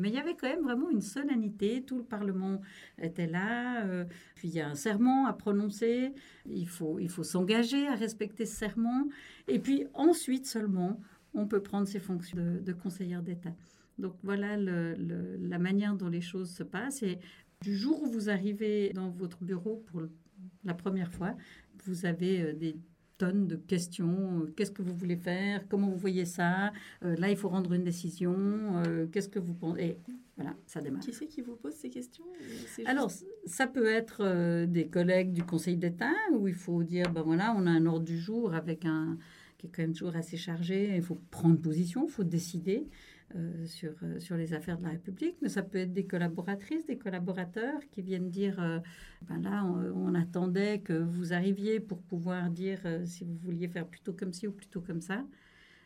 Mais 0.00 0.08
il 0.08 0.14
y 0.14 0.18
avait 0.18 0.34
quand 0.34 0.48
même 0.48 0.62
vraiment 0.62 0.90
une 0.90 1.02
solennité. 1.02 1.82
Tout 1.82 1.98
le 1.98 2.04
Parlement 2.04 2.60
était 2.98 3.26
là. 3.26 3.84
Euh, 3.84 4.04
puis 4.34 4.48
il 4.48 4.54
y 4.54 4.60
a 4.60 4.68
un 4.68 4.74
serment 4.74 5.26
à 5.26 5.32
prononcer. 5.32 6.12
Il 6.46 6.68
faut 6.68 6.98
il 6.98 7.08
faut 7.08 7.24
s'engager 7.24 7.88
à 7.88 7.94
respecter 7.94 8.44
ce 8.44 8.56
serment. 8.56 9.08
Et 9.48 9.58
puis 9.58 9.86
ensuite 9.94 10.46
seulement 10.46 11.00
on 11.34 11.46
peut 11.46 11.62
prendre 11.62 11.88
ses 11.88 11.98
fonctions 11.98 12.36
de, 12.36 12.58
de 12.58 12.72
conseillère 12.74 13.22
d'État. 13.22 13.54
Donc 13.98 14.14
voilà 14.22 14.56
le, 14.56 14.96
la 15.40 15.58
manière 15.58 15.94
dont 15.94 16.08
les 16.08 16.20
choses 16.20 16.50
se 16.50 16.62
passent. 16.62 17.02
Et 17.02 17.18
du 17.62 17.76
jour 17.76 18.02
où 18.02 18.06
vous 18.06 18.28
arrivez 18.30 18.92
dans 18.92 19.10
votre 19.10 19.44
bureau 19.44 19.82
pour 19.86 20.02
la 20.64 20.74
première 20.74 21.12
fois, 21.12 21.36
vous 21.84 22.06
avez 22.06 22.42
euh, 22.42 22.52
des 22.52 22.76
tonnes 23.18 23.46
de 23.46 23.56
questions. 23.56 24.46
Qu'est-ce 24.56 24.72
que 24.72 24.82
vous 24.82 24.94
voulez 24.94 25.16
faire? 25.16 25.68
Comment 25.68 25.88
vous 25.88 25.98
voyez 25.98 26.24
ça? 26.24 26.72
Euh, 27.04 27.14
Là, 27.16 27.30
il 27.30 27.36
faut 27.36 27.48
rendre 27.48 27.72
une 27.72 27.84
décision. 27.84 28.34
Euh, 28.86 29.06
qu'est-ce 29.06 29.28
que 29.28 29.38
vous 29.38 29.54
pensez 29.54 29.82
Et 29.82 29.98
voilà, 30.36 30.56
ça 30.66 30.80
démarre. 30.80 31.02
Qui 31.02 31.12
c'est 31.12 31.26
qui 31.26 31.42
vous 31.42 31.54
pose 31.54 31.74
ces 31.74 31.90
questions? 31.90 32.24
Alors, 32.86 33.12
ça 33.46 33.66
peut 33.66 33.86
être 33.86 34.64
des 34.64 34.88
collègues 34.88 35.32
du 35.32 35.44
Conseil 35.44 35.76
d'État 35.76 36.14
où 36.32 36.48
il 36.48 36.54
faut 36.54 36.82
dire, 36.82 37.12
ben 37.12 37.22
voilà, 37.22 37.54
on 37.56 37.66
a 37.66 37.70
un 37.70 37.86
ordre 37.86 38.04
du 38.04 38.18
jour 38.18 38.54
avec 38.54 38.84
un 38.86 39.18
qui 39.58 39.68
est 39.68 39.70
quand 39.70 39.82
même 39.82 39.92
toujours 39.92 40.16
assez 40.16 40.36
chargé. 40.36 40.96
Il 40.96 41.02
faut 41.02 41.20
prendre 41.30 41.60
position, 41.60 42.06
il 42.08 42.10
faut 42.10 42.24
décider. 42.24 42.88
Euh, 43.34 43.66
sur, 43.66 43.94
euh, 44.02 44.20
sur 44.20 44.36
les 44.36 44.52
affaires 44.52 44.76
de 44.76 44.82
la 44.82 44.90
République, 44.90 45.36
mais 45.40 45.48
ça 45.48 45.62
peut 45.62 45.78
être 45.78 45.92
des 45.94 46.04
collaboratrices, 46.04 46.84
des 46.84 46.98
collaborateurs 46.98 47.80
qui 47.90 48.02
viennent 48.02 48.28
dire, 48.28 48.60
euh, 48.60 48.78
ben 49.22 49.40
là, 49.40 49.64
on, 49.64 50.14
attendait 50.14 50.80
que 50.80 50.92
vous 50.92 51.32
arriviez 51.32 51.80
pour 51.80 52.02
pouvoir 52.02 52.50
dire 52.50 52.80
si 53.06 53.24
vous 53.24 53.36
vouliez 53.36 53.68
faire 53.68 53.86
plutôt 53.86 54.12
comme 54.12 54.34
ci 54.34 54.46
ou 54.48 54.52
plutôt 54.52 54.82
comme 54.82 55.00
ça. 55.00 55.24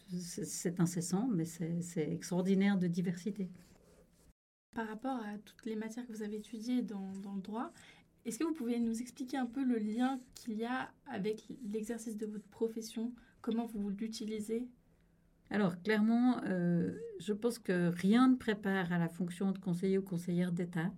C'est 0.09 0.81
incessant, 0.81 1.29
mais 1.29 1.45
c'est 1.45 2.11
extraordinaire 2.11 2.79
de 2.79 2.89
diversité. 2.89 3.49
Par 4.75 4.89
rapport 4.89 5.21
à 5.21 5.39
toutes 5.45 5.67
les 5.67 5.77
matières 5.77 6.07
que 6.07 6.13
vous 6.13 6.23
avez 6.23 6.37
étudiées 6.37 6.83
dans, 6.83 7.13
dans 7.23 7.35
le 7.35 7.43
droit, 7.43 7.73
est-ce 8.25 8.39
que 8.39 8.45
vous 8.45 8.55
pouvez 8.55 8.81
nous 8.81 9.01
expliquer 9.01 9.37
un 9.37 9.47
peu 9.47 9.63
le 9.63 9.79
lien 9.79 10.21
qu'il 10.35 10.55
y 10.55 10.65
a 10.65 10.91
avec 11.07 11.45
l'exercice 11.71 12.17
de 12.17 12.27
votre 12.27 12.49
profession? 12.49 13.13
Comment 13.41 13.67
vous 13.67 13.89
l'utilisez? 13.91 14.69
Alors, 15.51 15.81
clairement, 15.83 16.41
euh, 16.45 16.93
je 17.21 17.33
pense 17.33 17.59
que 17.59 17.89
rien 17.89 18.29
ne 18.29 18.37
prépare 18.37 18.93
à 18.93 18.99
la 18.99 19.09
fonction 19.09 19.53
de 19.53 19.59
conseiller 19.59 19.99
ou 19.99 20.03
conseillère 20.03 20.51
d'État, 20.51 20.91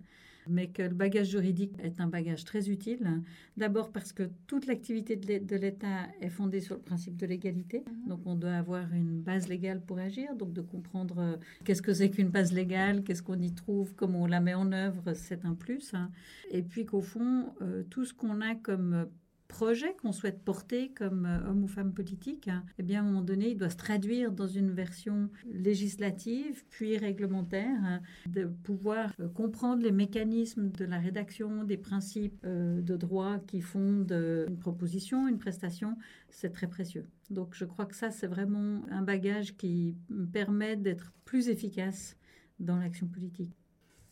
mais 0.47 0.69
que 0.69 0.81
le 0.81 0.95
bagage 0.95 1.29
juridique 1.29 1.73
est 1.83 2.01
un 2.01 2.07
bagage 2.07 2.43
très 2.45 2.69
utile. 2.69 3.21
D'abord 3.57 3.91
parce 3.91 4.11
que 4.11 4.23
toute 4.47 4.65
l'activité 4.65 5.15
de 5.15 5.55
l'État 5.55 6.07
est 6.21 6.29
fondée 6.29 6.61
sur 6.61 6.75
le 6.75 6.81
principe 6.81 7.15
de 7.15 7.27
l'égalité. 7.27 7.83
Mhm. 7.85 8.09
Donc, 8.09 8.21
on 8.25 8.35
doit 8.35 8.55
avoir 8.55 8.91
une 8.91 9.21
base 9.21 9.47
légale 9.47 9.81
pour 9.81 9.99
agir, 9.99 10.35
donc 10.35 10.53
de 10.53 10.61
comprendre 10.61 11.19
euh, 11.19 11.37
qu'est-ce 11.63 11.83
que 11.83 11.93
c'est 11.93 12.09
qu'une 12.09 12.29
base 12.29 12.51
légale, 12.51 13.03
qu'est-ce 13.03 13.21
qu'on 13.21 13.39
y 13.39 13.53
trouve, 13.53 13.93
comment 13.93 14.23
on 14.23 14.27
la 14.27 14.39
met 14.39 14.55
en 14.55 14.71
œuvre, 14.71 15.13
c'est 15.13 15.45
un 15.45 15.53
plus. 15.53 15.93
Hein. 15.93 16.09
Et 16.49 16.63
puis 16.63 16.85
qu'au 16.85 17.01
fond, 17.01 17.53
euh, 17.61 17.83
tout 17.83 18.05
ce 18.05 18.15
qu'on 18.15 18.41
a 18.41 18.55
comme 18.55 19.07
projet 19.49 19.93
qu'on 19.95 20.13
souhaite 20.13 20.41
porter 20.45 20.91
comme 20.93 21.25
euh, 21.25 21.49
homme 21.49 21.63
ou 21.63 21.67
femme 21.67 21.91
politique, 21.91 22.47
hein, 22.47 22.63
eh 22.77 22.83
bien, 22.83 23.01
à 23.01 23.03
un 23.03 23.07
moment 23.07 23.21
donné, 23.21 23.49
il 23.49 23.57
doit 23.57 23.71
se 23.71 23.75
traduire 23.75 24.31
dans 24.31 24.47
une 24.47 24.71
version 24.71 25.29
législative, 25.51 26.63
puis 26.69 26.97
réglementaire, 26.97 27.77
hein, 27.83 27.99
de 28.27 28.45
pouvoir 28.45 29.11
euh, 29.19 29.27
comprendre 29.27 29.83
les 29.83 29.91
mécanismes 29.91 30.69
de 30.69 30.85
la 30.85 30.99
rédaction, 30.99 31.63
des 31.65 31.77
principes 31.77 32.39
euh, 32.45 32.79
de 32.81 32.95
droit 32.95 33.39
qui 33.47 33.59
fondent 33.59 34.11
une 34.47 34.59
proposition, 34.59 35.27
une 35.27 35.39
prestation, 35.39 35.97
c'est 36.29 36.51
très 36.51 36.67
précieux. 36.67 37.07
Donc, 37.29 37.55
je 37.55 37.65
crois 37.65 37.85
que 37.85 37.95
ça, 37.95 38.11
c'est 38.11 38.27
vraiment 38.27 38.83
un 38.91 39.01
bagage 39.01 39.57
qui 39.57 39.97
me 40.09 40.27
permet 40.27 40.77
d'être 40.77 41.11
plus 41.25 41.49
efficace 41.49 42.15
dans 42.59 42.77
l'action 42.77 43.07
politique. 43.07 43.51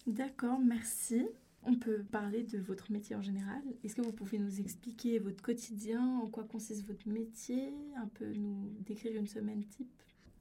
D'accord, 0.08 0.60
merci. 0.60 1.28
On 1.70 1.76
peut 1.76 2.04
parler 2.12 2.44
de 2.44 2.60
votre 2.60 2.92
métier 2.94 3.16
en 3.16 3.22
général. 3.22 3.62
Est-ce 3.84 3.94
que 3.94 4.02
vous 4.02 4.14
pouvez 4.14 4.40
nous 4.40 4.62
expliquer 4.62 5.20
votre 5.20 5.44
quotidien, 5.44 6.02
en 6.24 6.28
quoi 6.28 6.46
consiste 6.46 6.88
votre 6.88 7.08
métier, 7.10 7.74
un 7.98 8.08
peu 8.08 8.32
nous 8.34 8.72
décrire 8.86 9.16
une 9.18 9.28
semaine 9.28 9.66
type? 9.66 9.92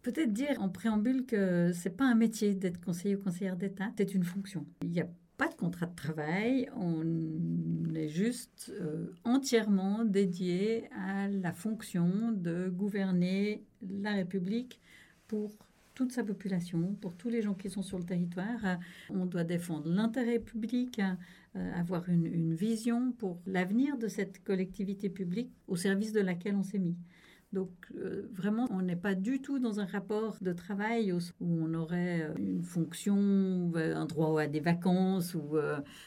Peut-être 0.02 0.32
dire 0.32 0.62
en 0.62 0.68
préambule 0.68 1.26
que 1.26 1.72
c'est 1.74 1.96
pas 1.96 2.04
un 2.04 2.14
métier 2.14 2.54
d'être 2.54 2.80
conseiller 2.80 3.16
ou 3.16 3.18
conseillère 3.18 3.56
d'État, 3.56 3.90
c'est 3.98 4.14
une 4.14 4.22
fonction. 4.22 4.64
Il 4.82 4.90
n'y 4.90 5.00
a 5.00 5.08
pas 5.36 5.48
de 5.48 5.54
contrat 5.54 5.86
de 5.86 5.96
travail, 5.96 6.70
on 6.76 7.92
est 7.92 8.08
juste 8.08 8.72
euh, 8.80 9.12
entièrement 9.24 10.04
dédié 10.04 10.88
à 10.92 11.26
la 11.28 11.52
fonction 11.52 12.30
de 12.30 12.68
gouverner 12.68 13.64
la 13.82 14.12
République 14.12 14.80
pour 15.26 15.65
toute 15.96 16.12
sa 16.12 16.22
population, 16.22 16.94
pour 17.00 17.16
tous 17.16 17.30
les 17.30 17.42
gens 17.42 17.54
qui 17.54 17.70
sont 17.70 17.82
sur 17.82 17.98
le 17.98 18.04
territoire. 18.04 18.78
On 19.08 19.24
doit 19.24 19.44
défendre 19.44 19.88
l'intérêt 19.88 20.38
public, 20.38 21.00
euh, 21.56 21.72
avoir 21.74 22.08
une, 22.08 22.54
vision 22.54 23.12
pour 23.12 23.40
l'avenir 23.46 23.96
de 23.96 24.06
cette 24.06 24.44
collectivité 24.44 25.08
publique 25.08 25.50
au 25.66 25.74
service 25.74 26.12
de 26.12 26.20
laquelle 26.20 26.54
on 26.54 26.62
s'est 26.62 26.78
mis. 26.78 26.96
Donc 27.52 27.70
euh, 27.94 28.28
vraiment, 28.32 28.66
on 28.70 28.82
n'est 28.82 28.96
pas 28.96 29.14
du 29.14 29.40
tout 29.40 29.58
dans 29.58 29.80
un 29.80 29.86
rapport 29.86 30.36
de 30.42 30.52
travail 30.52 31.12
où 31.12 31.20
on 31.40 31.72
aurait 31.72 32.22
euh, 32.22 32.34
une 32.36 32.62
fonction, 32.62 33.72
un 33.74 34.04
droit 34.04 34.42
à 34.42 34.46
des 34.48 34.60
vacances 34.60 35.34
ou 35.34 35.56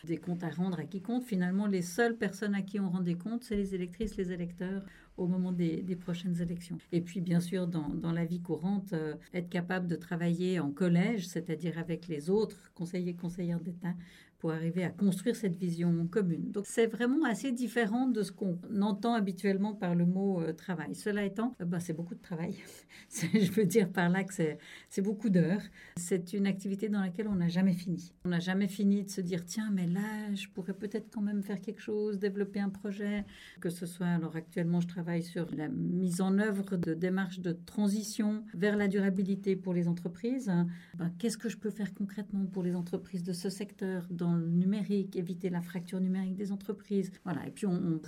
des 0.04 0.18
comptes 0.18 0.44
à 0.44 0.50
rendre 0.50 0.80
à 0.80 0.84
qui 0.84 1.02
compte. 1.02 1.24
Finalement, 1.24 1.66
les 1.66 1.82
seules 1.82 2.16
personnes 2.16 2.54
à 2.54 2.62
qui 2.62 2.80
on 2.80 2.90
rend 2.90 3.02
des 3.02 3.16
comptes, 3.16 3.44
c'est 3.44 3.56
les 3.56 3.74
électrices, 3.74 4.18
les 4.18 4.32
électeurs 4.32 4.84
au 5.20 5.28
moment 5.28 5.52
des, 5.52 5.96
prochaines 5.96 6.42
élections. 6.42 6.78
Et 6.92 7.02
puis, 7.02 7.22
bien 7.22 7.40
sûr, 7.40 7.68
dans, 7.68 8.12
la 8.12 8.26
vie 8.26 8.40
courante, 8.40 8.94
être 9.34 9.50
capable 9.50 9.88
de 9.88 9.96
travailler 9.96 10.60
en 10.60 10.72
collège, 10.72 11.28
c'est-à-dire 11.28 11.78
avec 11.78 12.08
les 12.08 12.30
autres 12.30 12.72
conseillers, 12.74 13.16
conseillères 13.16 13.60
d'État, 13.60 13.94
pour 14.40 14.52
arriver 14.52 14.86
à 14.86 14.90
construire 14.90 15.36
cette 15.36 15.58
vision 15.58 16.08
commune. 16.08 16.52
Donc 16.52 16.66
c'est 16.66 16.88
vraiment 16.88 17.26
assez 17.26 17.52
différent 17.52 18.08
de 18.08 18.24
ce 18.24 18.32
qu'on 18.32 18.58
entend 18.82 19.14
habituellement 19.14 19.74
par 19.74 19.96
le 19.96 20.06
mot 20.06 20.42
euh, 20.42 20.54
travail. 20.54 20.96
Cela 20.96 21.26
étant, 21.26 21.56
euh, 21.62 21.66
bah, 21.66 21.82
c'est 21.82 21.94
beaucoup 21.94 22.16
de 22.16 22.22
travail. 22.22 22.56
je 23.10 23.52
veux 23.52 23.66
dire 23.66 23.92
par 23.92 24.10
là 24.10 24.24
que 24.24 24.34
c'est 24.34 25.02
beaucoup 25.02 25.30
d'heures. 25.30 25.62
C'est 25.98 26.32
une 26.32 26.48
activité 26.48 26.88
dans 26.88 27.02
laquelle 27.02 27.28
on 27.28 27.36
n'a 27.36 27.50
jamais 27.50 27.74
fini. 27.74 28.14
On 28.24 28.30
n'a 28.30 28.40
jamais 28.40 28.68
fini 28.70 29.04
de 29.04 29.10
se 29.10 29.20
dire, 29.20 29.46
tiens, 29.46 29.70
mais 29.74 29.88
là, 29.88 30.34
je 30.34 30.48
pourrais 30.48 30.74
peut-être 30.74 31.10
quand 31.14 31.22
même 31.22 31.44
faire 31.44 31.60
quelque 31.60 31.82
chose, 31.82 32.18
développer 32.18 32.62
un 32.62 32.70
projet. 32.70 33.26
Que 33.60 33.70
ce 33.70 33.86
soit, 33.86 34.08
alors 34.08 34.38
actuellement, 34.38 34.80
je 34.80 34.88
travaille 34.88 35.24
sur 35.24 35.48
la 35.54 35.68
mise 35.68 36.22
en 36.22 36.40
œuvre 36.40 36.78
de 36.78 36.94
démarches 36.94 37.42
de 37.42 37.52
transition 37.52 38.46
vers 38.54 38.78
la 38.78 38.88
durabilité 38.88 39.58
pour 39.58 39.74
les 39.74 39.90
entreprises. 39.90 40.52
Bah, 40.98 41.10
Qu'est-ce 41.18 41.38
que 41.38 41.50
je 41.50 41.58
peux 41.58 41.72
faire 41.72 41.94
concrètement 41.94 42.46
pour 42.46 42.64
les 42.64 42.76
entreprises 42.76 43.24
de 43.24 43.34
ce 43.34 43.50
secteur 43.50 44.08
dans 44.10 44.29
numérique, 44.38 45.16
éviter 45.16 45.50
la 45.50 45.62
fracture 45.62 46.00
numérique 46.00 46.36
des 46.36 46.52
entreprises. 46.52 47.12
Voilà. 47.24 47.48
Et 47.48 47.52
puis 47.52 47.66
on, 47.66 47.74
on 47.74 48.00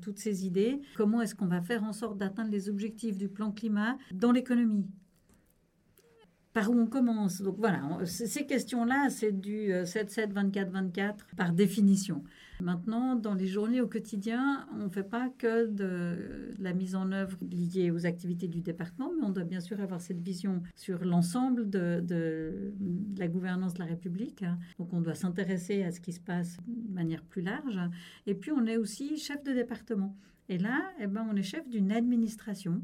toutes 0.00 0.18
ces 0.18 0.46
idées. 0.46 0.80
Comment 0.96 1.20
est-ce 1.22 1.34
qu'on 1.34 1.46
va 1.46 1.60
faire 1.60 1.84
en 1.84 1.92
sorte 1.92 2.18
d'atteindre 2.18 2.50
les 2.50 2.68
objectifs 2.68 3.18
du 3.18 3.28
plan 3.28 3.52
climat 3.52 3.98
dans 4.12 4.32
l'économie? 4.32 4.86
Par 6.52 6.70
où 6.70 6.78
on 6.78 6.86
commence? 6.86 7.42
Donc 7.42 7.56
voilà, 7.58 7.82
ces 8.06 8.46
questions-là, 8.46 9.10
c'est 9.10 9.32
du 9.32 9.68
7-7, 9.70 10.32
24-24 10.32 11.14
par 11.36 11.52
définition. 11.52 12.24
Maintenant, 12.60 13.16
dans 13.16 13.34
les 13.34 13.46
journées 13.46 13.80
au 13.80 13.86
quotidien, 13.86 14.66
on 14.74 14.84
ne 14.84 14.88
fait 14.88 15.02
pas 15.02 15.28
que 15.28 15.66
de 15.66 16.54
la 16.58 16.72
mise 16.72 16.94
en 16.94 17.12
œuvre 17.12 17.36
liée 17.42 17.90
aux 17.90 18.06
activités 18.06 18.48
du 18.48 18.60
département, 18.60 19.10
mais 19.18 19.26
on 19.26 19.30
doit 19.30 19.44
bien 19.44 19.60
sûr 19.60 19.80
avoir 19.80 20.00
cette 20.00 20.20
vision 20.20 20.62
sur 20.74 21.04
l'ensemble 21.04 21.68
de, 21.68 22.72
la 23.18 23.28
gouvernance 23.28 23.74
de 23.74 23.80
la 23.80 23.84
République. 23.86 24.44
Donc 24.78 24.92
on 24.92 25.00
doit 25.00 25.14
s'intéresser 25.14 25.82
à 25.82 25.90
ce 25.90 26.00
qui 26.00 26.12
se 26.12 26.20
passe 26.20 26.56
de 26.66 26.94
manière 26.94 27.22
plus 27.22 27.42
large. 27.42 27.78
Et 28.26 28.34
puis 28.34 28.52
on 28.52 28.64
est 28.66 28.76
aussi 28.76 29.16
chef 29.18 29.42
de 29.44 29.52
département. 29.52 30.16
Et 30.48 30.58
là, 30.58 30.92
eh 31.00 31.06
ben, 31.06 31.26
on 31.30 31.36
est 31.36 31.42
chef 31.42 31.68
d'une 31.68 31.90
administration. 31.92 32.82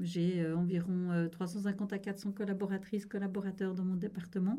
J'ai 0.00 0.40
euh, 0.40 0.56
environ 0.56 1.28
350 1.30 1.92
euh, 1.92 1.96
à 1.96 1.98
400 1.98 2.32
collaboratrices, 2.32 3.04
collaborateurs 3.04 3.74
dans 3.74 3.84
mon 3.84 3.96
département, 3.96 4.58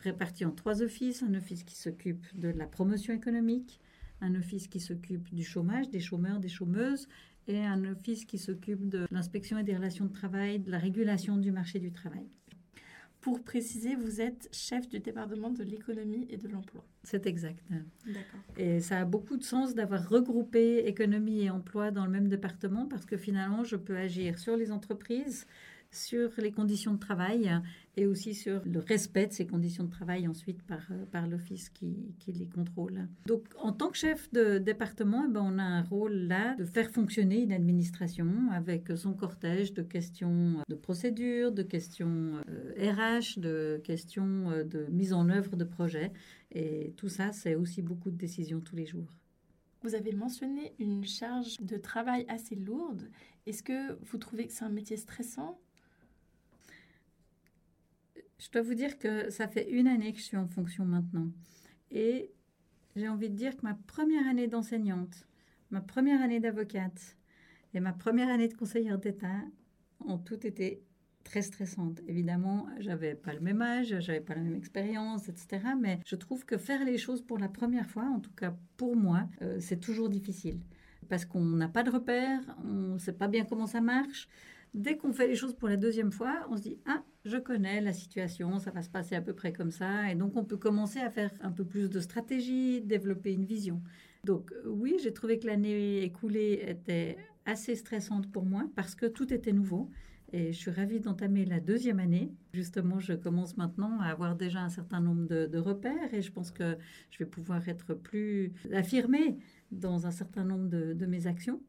répartis 0.00 0.44
en 0.44 0.50
trois 0.50 0.82
offices. 0.82 1.22
Un 1.22 1.34
office 1.34 1.62
qui 1.62 1.76
s'occupe 1.76 2.26
de 2.36 2.48
la 2.48 2.66
promotion 2.66 3.14
économique, 3.14 3.80
un 4.20 4.34
office 4.34 4.68
qui 4.68 4.80
s'occupe 4.80 5.32
du 5.34 5.44
chômage, 5.44 5.90
des 5.90 6.00
chômeurs, 6.00 6.40
des 6.40 6.48
chômeuses, 6.48 7.08
et 7.46 7.58
un 7.64 7.84
office 7.84 8.24
qui 8.24 8.38
s'occupe 8.38 8.88
de 8.88 9.06
l'inspection 9.10 9.58
et 9.58 9.64
des 9.64 9.76
relations 9.76 10.06
de 10.06 10.12
travail, 10.12 10.60
de 10.60 10.70
la 10.70 10.78
régulation 10.78 11.36
du 11.36 11.52
marché 11.52 11.78
du 11.78 11.92
travail. 11.92 12.26
Pour 13.20 13.42
préciser, 13.42 13.96
vous 13.96 14.20
êtes 14.20 14.50
chef 14.52 14.86
du 14.86 14.98
département 14.98 15.48
de 15.48 15.62
l'économie 15.62 16.26
et 16.28 16.36
de 16.36 16.46
l'emploi. 16.46 16.84
C'est 17.04 17.26
exact. 17.26 17.64
D'accord. 18.06 18.40
Et 18.58 18.80
ça 18.80 19.00
a 19.00 19.04
beaucoup 19.06 19.38
de 19.38 19.42
sens 19.42 19.74
d'avoir 19.74 20.06
regroupé 20.06 20.86
économie 20.86 21.42
et 21.42 21.48
emploi 21.48 21.90
dans 21.90 22.04
le 22.04 22.10
même 22.10 22.28
département 22.28 22.84
parce 22.86 23.06
que 23.06 23.16
finalement, 23.16 23.64
je 23.64 23.76
peux 23.76 23.96
agir 23.96 24.38
sur 24.38 24.58
les 24.58 24.70
entreprises, 24.70 25.46
sur 25.94 26.30
les 26.38 26.52
conditions 26.52 26.94
de 26.94 26.98
travail 26.98 27.50
et 27.96 28.06
aussi 28.06 28.34
sur 28.34 28.60
le 28.64 28.80
respect 28.80 29.26
de 29.28 29.32
ces 29.32 29.46
conditions 29.46 29.84
de 29.84 29.90
travail 29.90 30.26
ensuite 30.26 30.62
par, 30.62 30.80
euh, 30.90 31.04
par 31.06 31.26
l'office 31.26 31.68
qui, 31.70 32.14
qui, 32.18 32.32
les 32.32 32.48
contrôle. 32.48 33.06
Donc 33.26 33.44
en 33.58 33.72
tant 33.72 33.90
que 33.90 33.96
chef 33.96 34.30
de 34.32 34.58
département, 34.58 35.26
eh 35.28 35.32
ben, 35.32 35.42
on 35.44 35.58
a 35.58 35.62
un 35.62 35.82
rôle 35.82 36.12
là 36.12 36.56
de 36.56 36.64
faire 36.64 36.90
fonctionner 36.90 37.42
une 37.42 37.52
administration 37.52 38.50
avec 38.52 38.90
son 38.96 39.12
cortège 39.12 39.72
de 39.74 39.82
questions 39.82 40.62
de 40.68 40.74
procédure, 40.74 41.52
de 41.52 41.62
questions 41.62 42.40
RH, 42.78 43.38
euh, 43.38 43.76
de 43.76 43.80
questions 43.84 44.50
euh, 44.50 44.64
de 44.64 44.86
mise 44.90 45.12
en 45.12 45.28
œuvre 45.28 45.56
de 45.56 45.64
projets. 45.64 46.12
Et 46.52 46.92
tout 46.96 47.08
ça, 47.08 47.32
c'est 47.32 47.54
aussi 47.54 47.82
beaucoup 47.82 48.10
de 48.10 48.16
décisions 48.16 48.60
tous 48.60 48.76
les 48.76 48.86
jours. 48.86 49.08
Vous 49.82 49.94
avez 49.94 50.12
mentionné 50.12 50.74
une 50.78 51.04
charge 51.04 51.60
de 51.60 51.76
travail 51.76 52.24
assez 52.28 52.54
lourde. 52.54 53.10
Est-ce 53.46 53.62
que 53.62 53.98
vous 54.02 54.16
trouvez 54.16 54.46
que 54.46 54.52
c'est 54.52 54.64
un 54.64 54.70
métier 54.70 54.96
stressant? 54.96 55.60
Je 58.44 58.50
dois 58.50 58.62
vous 58.62 58.74
dire 58.74 58.98
que 58.98 59.30
ça 59.30 59.48
fait 59.48 59.70
une 59.70 59.88
année 59.88 60.12
que 60.12 60.18
je 60.18 60.24
suis 60.24 60.36
en 60.36 60.46
fonction 60.46 60.84
maintenant. 60.84 61.28
Et 61.90 62.30
j'ai 62.94 63.08
envie 63.08 63.30
de 63.30 63.34
dire 63.34 63.56
que 63.56 63.62
ma 63.62 63.74
première 63.86 64.26
année 64.28 64.48
d'enseignante, 64.48 65.26
ma 65.70 65.80
première 65.80 66.20
année 66.20 66.40
d'avocate 66.40 67.16
et 67.72 67.80
ma 67.80 67.92
première 67.92 68.28
année 68.28 68.48
de 68.48 68.54
conseillère 68.54 68.98
d'État 68.98 69.40
ont 70.06 70.18
toutes 70.18 70.44
été 70.44 70.82
très 71.24 71.40
stressantes. 71.40 72.02
Évidemment, 72.06 72.66
j'avais 72.80 73.14
pas 73.14 73.32
le 73.32 73.40
même 73.40 73.62
âge, 73.62 73.98
j'avais 74.00 74.20
pas 74.20 74.34
la 74.34 74.42
même 74.42 74.56
expérience, 74.56 75.30
etc. 75.30 75.60
Mais 75.80 76.00
je 76.04 76.14
trouve 76.14 76.44
que 76.44 76.58
faire 76.58 76.84
les 76.84 76.98
choses 76.98 77.22
pour 77.22 77.38
la 77.38 77.48
première 77.48 77.88
fois, 77.88 78.04
en 78.04 78.20
tout 78.20 78.32
cas 78.32 78.54
pour 78.76 78.94
moi, 78.94 79.26
euh, 79.40 79.56
c'est 79.58 79.80
toujours 79.80 80.10
difficile. 80.10 80.60
Parce 81.08 81.24
qu'on 81.24 81.44
n'a 81.44 81.68
pas 81.68 81.82
de 81.82 81.90
repères, 81.90 82.42
on 82.62 82.94
ne 82.94 82.98
sait 82.98 83.14
pas 83.14 83.28
bien 83.28 83.46
comment 83.46 83.66
ça 83.66 83.80
marche. 83.80 84.28
Dès 84.74 84.96
qu'on 84.96 85.12
fait 85.12 85.28
les 85.28 85.36
choses 85.36 85.54
pour 85.54 85.68
la 85.68 85.76
deuxième 85.76 86.10
fois, 86.10 86.46
on 86.50 86.56
se 86.56 86.62
dit 86.62 86.78
Ah, 86.84 87.04
je 87.24 87.36
connais 87.36 87.80
la 87.80 87.92
situation, 87.92 88.58
ça 88.58 88.72
va 88.72 88.82
se 88.82 88.90
passer 88.90 89.14
à 89.14 89.22
peu 89.22 89.32
près 89.32 89.52
comme 89.52 89.70
ça. 89.70 90.10
Et 90.10 90.16
donc, 90.16 90.36
on 90.36 90.44
peut 90.44 90.56
commencer 90.56 90.98
à 90.98 91.10
faire 91.10 91.30
un 91.40 91.52
peu 91.52 91.64
plus 91.64 91.88
de 91.88 92.00
stratégie, 92.00 92.82
développer 92.82 93.32
une 93.32 93.44
vision. 93.44 93.80
Donc, 94.24 94.52
oui, 94.66 94.96
j'ai 95.00 95.12
trouvé 95.12 95.38
que 95.38 95.46
l'année 95.46 96.02
écoulée 96.02 96.64
était 96.66 97.16
assez 97.46 97.76
stressante 97.76 98.32
pour 98.32 98.44
moi 98.44 98.64
parce 98.74 98.96
que 98.96 99.06
tout 99.06 99.32
était 99.32 99.52
nouveau. 99.52 99.90
Et 100.32 100.52
je 100.52 100.58
suis 100.58 100.72
ravie 100.72 100.98
d'entamer 100.98 101.44
la 101.44 101.60
deuxième 101.60 102.00
année. 102.00 102.32
Justement, 102.52 102.98
je 102.98 103.12
commence 103.12 103.56
maintenant 103.56 104.00
à 104.00 104.06
avoir 104.06 104.34
déjà 104.34 104.60
un 104.60 104.70
certain 104.70 105.00
nombre 105.00 105.28
de, 105.28 105.58
repères 105.58 106.12
et 106.12 106.22
je 106.22 106.32
pense 106.32 106.50
que 106.50 106.76
je 107.10 107.18
vais 107.18 107.30
pouvoir 107.30 107.68
être 107.68 107.94
plus 107.94 108.52
affirmée 108.72 109.38
dans 109.70 110.08
un 110.08 110.10
certain 110.10 110.42
nombre 110.42 110.68
de 110.68 111.06
mes 111.06 111.28
actions. 111.28 111.60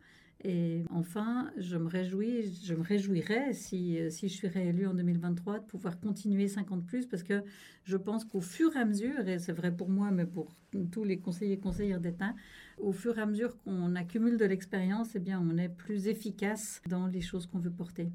Et 0.44 0.84
enfin, 0.92 1.52
je 1.58 1.78
me 1.78 1.88
réjouis, 1.88 2.54
je 2.64 2.76
me 2.76 2.84
réjouirais 2.84 3.54
si, 3.54 3.98
si 4.12 4.28
je 4.28 4.34
suis 4.34 4.48
réélue 4.48 4.86
en 4.86 4.94
2023 4.94 5.60
de 5.60 5.66
pouvoir 5.66 6.00
continuer 6.00 6.48
50 6.48 6.86
plus 6.86 7.08
parce 7.08 7.24
que 7.24 7.44
je 7.84 7.98
pense 7.98 8.26
qu'au 8.26 8.42
fur 8.42 8.76
et 8.76 8.80
à 8.80 8.86
mesure, 8.86 9.28
et 9.28 9.40
c'est 9.40 9.54
vrai 9.54 9.76
pour 9.76 9.90
moi, 9.90 10.12
mais 10.12 10.26
pour 10.26 10.54
tous 10.92 11.04
les 11.04 11.18
conseillers 11.18 11.54
et 11.54 11.60
conseillères 11.60 12.00
d'État, 12.00 12.36
au 12.78 12.92
fur 12.92 13.18
et 13.18 13.22
à 13.22 13.26
mesure 13.26 13.58
qu'on 13.64 13.96
accumule 13.96 14.38
de 14.38 14.46
l'expérience, 14.46 15.16
eh 15.16 15.20
bien, 15.20 15.40
on 15.40 15.58
est 15.58 15.70
plus 15.70 16.08
efficace 16.08 16.82
dans 16.88 17.08
les 17.08 17.22
choses 17.22 17.48
qu'on 17.48 17.60
veut 17.60 17.72
porter. 17.72 18.10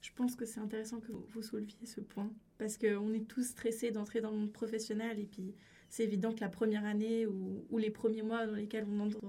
Je 0.00 0.10
pense 0.14 0.34
que 0.34 0.46
c'est 0.46 0.60
intéressant 0.60 1.00
que 1.00 1.12
vous 1.12 1.42
souleviez 1.42 1.86
ce 1.86 2.00
point 2.00 2.30
parce 2.58 2.78
qu'on 2.78 3.12
est 3.12 3.26
tous 3.26 3.42
stressés 3.42 3.90
d'entrer 3.90 4.20
dans 4.20 4.30
le 4.30 4.38
monde 4.38 4.52
professionnel 4.52 5.18
et 5.18 5.26
puis 5.26 5.54
c'est 5.88 6.04
évident 6.04 6.32
que 6.32 6.40
la 6.40 6.48
première 6.48 6.84
année 6.84 7.26
ou, 7.26 7.78
les 7.78 7.90
premiers 7.90 8.22
mois 8.22 8.46
dans 8.46 8.54
lesquels 8.54 8.86
on 8.88 9.00
entre 9.00 9.20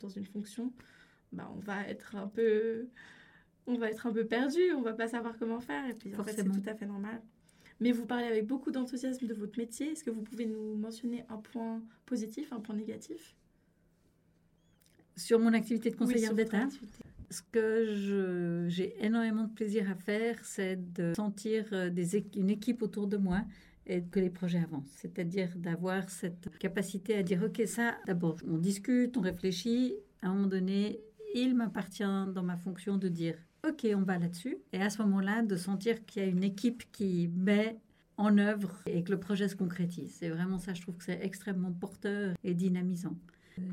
dans 0.00 0.08
une 0.08 0.26
fonction, 0.26 0.72
bah, 1.32 1.50
on 1.54 1.60
va 1.60 1.86
être 1.88 2.16
un 2.16 2.26
peu 2.26 2.88
on 3.66 3.78
va 3.78 3.90
être 3.90 4.06
un 4.06 4.12
peu 4.12 4.24
perdu, 4.24 4.72
on 4.76 4.82
va 4.82 4.94
pas 4.94 5.08
savoir 5.08 5.38
comment 5.38 5.60
faire 5.60 5.88
et 5.88 5.94
puis 5.94 6.14
en 6.16 6.24
fait 6.24 6.32
c'est 6.32 6.44
tout 6.44 6.62
à 6.68 6.74
fait 6.74 6.86
normal. 6.86 7.20
Mais 7.80 7.92
vous 7.92 8.04
parlez 8.04 8.26
avec 8.26 8.46
beaucoup 8.46 8.70
d'enthousiasme 8.70 9.26
de 9.26 9.32
votre 9.32 9.58
métier. 9.58 9.92
Est-ce 9.92 10.04
que 10.04 10.10
vous 10.10 10.22
pouvez 10.22 10.44
nous 10.44 10.76
mentionner 10.76 11.24
un 11.30 11.38
point 11.38 11.82
positif, 12.04 12.52
un 12.52 12.60
point 12.60 12.74
négatif? 12.74 13.34
Sur 15.16 15.38
mon 15.38 15.54
activité 15.54 15.90
de 15.90 15.96
conseillère 15.96 16.34
d'État 16.34 16.68
Ce 17.30 17.40
que 17.50 18.66
j'ai 18.68 18.94
énormément 19.02 19.44
de 19.44 19.52
plaisir 19.52 19.90
à 19.90 19.94
faire, 19.94 20.44
c'est 20.44 20.92
de 20.92 21.14
sentir 21.14 21.66
euh, 21.72 21.88
des, 21.88 22.18
une 22.36 22.50
équipe 22.50 22.82
autour 22.82 23.06
de 23.06 23.16
moi 23.16 23.42
et 23.86 24.02
que 24.02 24.20
les 24.20 24.30
projets 24.30 24.60
avancent. 24.60 24.92
C'est-à-dire 24.96 25.50
d'avoir 25.56 26.08
cette 26.10 26.50
capacité 26.58 27.16
à 27.16 27.22
dire, 27.22 27.42
OK, 27.42 27.62
ça, 27.66 27.96
d'abord, 28.06 28.36
on 28.46 28.58
discute, 28.58 29.16
on 29.16 29.20
réfléchit, 29.20 29.96
à 30.22 30.28
un 30.28 30.34
moment 30.34 30.46
donné, 30.46 31.00
il 31.34 31.54
m'appartient 31.54 32.02
dans 32.02 32.42
ma 32.42 32.56
fonction 32.56 32.96
de 32.96 33.08
dire 33.08 33.34
OK, 33.66 33.86
on 33.94 34.02
va 34.02 34.18
là-dessus. 34.18 34.56
Et 34.72 34.82
à 34.82 34.90
ce 34.90 35.02
moment-là, 35.02 35.42
de 35.42 35.56
sentir 35.56 36.04
qu'il 36.06 36.22
y 36.22 36.24
a 36.24 36.28
une 36.28 36.42
équipe 36.42 36.90
qui 36.92 37.28
met 37.28 37.78
en 38.16 38.38
œuvre 38.38 38.80
et 38.86 39.02
que 39.02 39.10
le 39.10 39.20
projet 39.20 39.48
se 39.48 39.56
concrétise. 39.56 40.14
C'est 40.18 40.28
vraiment 40.28 40.58
ça, 40.58 40.74
je 40.74 40.82
trouve 40.82 40.96
que 40.96 41.04
c'est 41.04 41.20
extrêmement 41.22 41.72
porteur 41.72 42.34
et 42.44 42.54
dynamisant. 42.54 43.16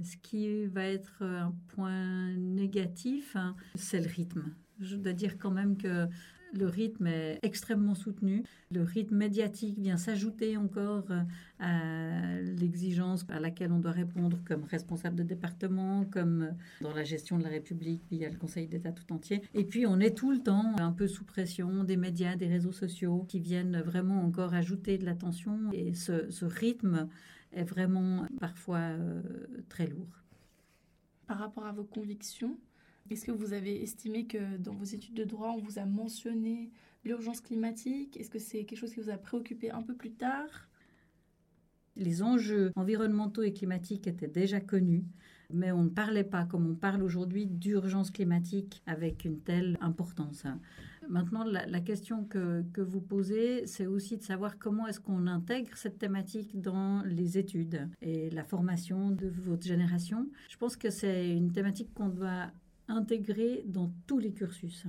Ce 0.04 0.18
qui 0.18 0.66
va 0.66 0.84
être 0.84 1.24
un 1.24 1.54
point 1.70 2.34
négatif, 2.36 3.36
hein, 3.36 3.56
c'est 3.76 4.02
le 4.02 4.08
rythme. 4.08 4.54
Je 4.80 4.96
dois 4.96 5.14
dire 5.14 5.38
quand 5.38 5.52
même 5.52 5.78
que 5.78 6.08
le 6.54 6.68
rythme 6.68 7.08
est 7.08 7.40
extrêmement 7.44 7.96
soutenu. 7.96 8.44
Le 8.72 8.84
rythme 8.84 9.16
médiatique 9.16 9.78
vient 9.80 9.98
s'ajouter 9.98 10.58
encore 10.58 11.06
euh, 11.10 11.22
à 11.60 12.42
l'exigence 12.42 13.26
à 13.30 13.40
laquelle 13.40 13.72
on 13.72 13.80
doit 13.80 13.92
répondre 13.92 14.40
comme 14.46 14.64
responsable 14.64 15.16
de 15.16 15.24
département, 15.24 16.06
comme 16.06 16.44
euh, 16.44 16.52
dans 16.82 16.94
la 16.94 17.04
gestion 17.04 17.38
de 17.38 17.44
la 17.44 17.50
République 17.50 18.04
via 18.12 18.30
le 18.30 18.38
Conseil 18.38 18.68
d'État 18.68 18.92
tout 18.92 19.12
entier. 19.14 19.42
Et 19.54 19.64
puis 19.64 19.86
on 19.86 20.00
est 20.00 20.16
tout 20.16 20.32
le 20.32 20.40
temps 20.40 20.76
un 20.80 20.92
peu 20.92 21.08
sous 21.08 21.26
pression 21.26 21.84
des 21.84 21.98
médias, 21.98 22.36
des 22.36 22.48
réseaux 22.48 22.72
sociaux 22.72 23.26
qui 23.28 23.40
viennent 23.40 23.82
vraiment 23.82 24.22
encore 24.24 24.54
ajouter 24.54 24.98
de 24.98 25.06
l'attention. 25.06 25.72
Et 25.74 25.94
ce, 25.94 26.46
rythme 26.46 27.08
est 27.52 27.64
vraiment 27.64 28.26
parfois 28.40 28.80
euh, 28.80 29.22
très 29.70 29.88
lourd. 29.88 30.24
Par 31.28 31.40
rapport 31.40 31.66
à 31.66 31.74
vos 31.74 31.84
convictions, 31.84 32.58
est-ce 33.10 33.26
que 33.26 33.32
vous 33.32 33.54
avez 33.54 33.82
estimé 33.82 34.26
que 34.26 34.58
dans 34.58 34.74
vos 34.74 34.84
études 34.84 35.16
de 35.16 35.24
droit, 35.24 35.50
on 35.50 35.62
vous 35.62 35.80
a 35.80 35.86
mentionné 35.86 36.72
l'urgence 37.04 37.42
climatique? 37.42 38.18
Est-ce 38.18 38.30
que 38.30 38.40
c'est 38.40 38.66
quelque 38.66 38.80
chose 38.80 38.94
qui 38.94 39.00
vous 39.00 39.10
a 39.10 39.18
préoccupé 39.18 39.72
un 39.72 39.82
peu 39.82 39.96
plus 39.96 40.12
tard? 40.12 40.70
Les 41.96 42.22
enjeux 42.22 42.72
environnementaux 42.76 43.42
et 43.42 43.54
climatiques 43.54 44.06
étaient 44.08 44.28
déjà 44.28 44.60
connus, 44.60 45.04
mais 45.52 45.72
on 45.72 45.84
ne 45.84 45.90
parlait 45.90 46.24
pas, 46.24 46.46
comme 46.46 46.70
on 46.70 46.76
parle 46.76 47.02
aujourd'hui, 47.02 47.48
d'urgence 47.48 48.12
climatique 48.12 48.84
avec 48.86 49.26
une 49.26 49.40
telle 49.40 49.78
importance. 49.82 50.46
Maintenant, 51.10 51.44
la, 51.46 51.80
question 51.80 52.26
que, 52.26 52.64
que, 52.74 52.82
vous 52.82 53.00
posez, 53.00 53.66
c'est 53.66 53.88
aussi 53.88 54.18
de 54.18 54.24
savoir 54.24 54.60
comment 54.60 54.88
est-ce 54.88 55.00
qu'on 55.00 55.26
intègre 55.26 55.76
cette 55.78 55.98
thématique 55.98 56.60
dans 56.60 57.02
les 57.04 57.38
études 57.38 57.88
et 58.02 58.30
la 58.30 58.44
formation 58.44 59.10
de 59.12 59.28
votre 59.28 59.66
génération. 59.66 60.28
Je 60.50 60.58
pense 60.58 60.76
que 60.76 60.90
c'est 60.90 61.30
une 61.30 61.52
thématique 61.52 61.94
qu'on 61.94 62.10
doit 62.10 62.52
intégré 62.88 63.64
dans 63.66 63.92
tous 64.06 64.20
les 64.20 64.32
cursus. 64.32 64.86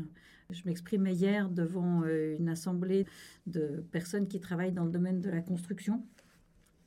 Je 0.50 0.62
m'exprimais 0.64 1.14
hier 1.14 1.50
devant 1.50 2.02
euh, 2.04 2.36
une 2.38 2.48
assemblée 2.48 3.06
de 3.46 3.84
personnes 3.90 4.28
qui 4.28 4.40
travaillent 4.40 4.72
dans 4.72 4.84
le 4.84 4.90
domaine 4.90 5.20
de 5.20 5.28
la 5.28 5.42
construction. 5.42 6.02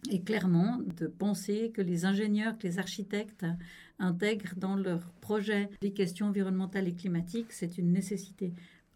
Et 0.09 0.21
clairement, 0.21 0.79
de 0.97 1.05
penser 1.05 1.71
que 1.71 1.81
les 1.81 2.05
ingénieurs, 2.05 2.57
que 2.57 2.67
les 2.67 2.79
architectes 2.79 3.45
intègrent 3.99 4.55
dans 4.57 4.75
leurs 4.75 5.11
projets 5.21 5.69
les 5.83 5.93
questions 5.93 6.27
environnementales 6.27 6.87
et 6.87 6.95
climatiques, 6.95 7.51
c'est 7.51 7.77
une 7.77 7.91
nécessité. 7.91 8.53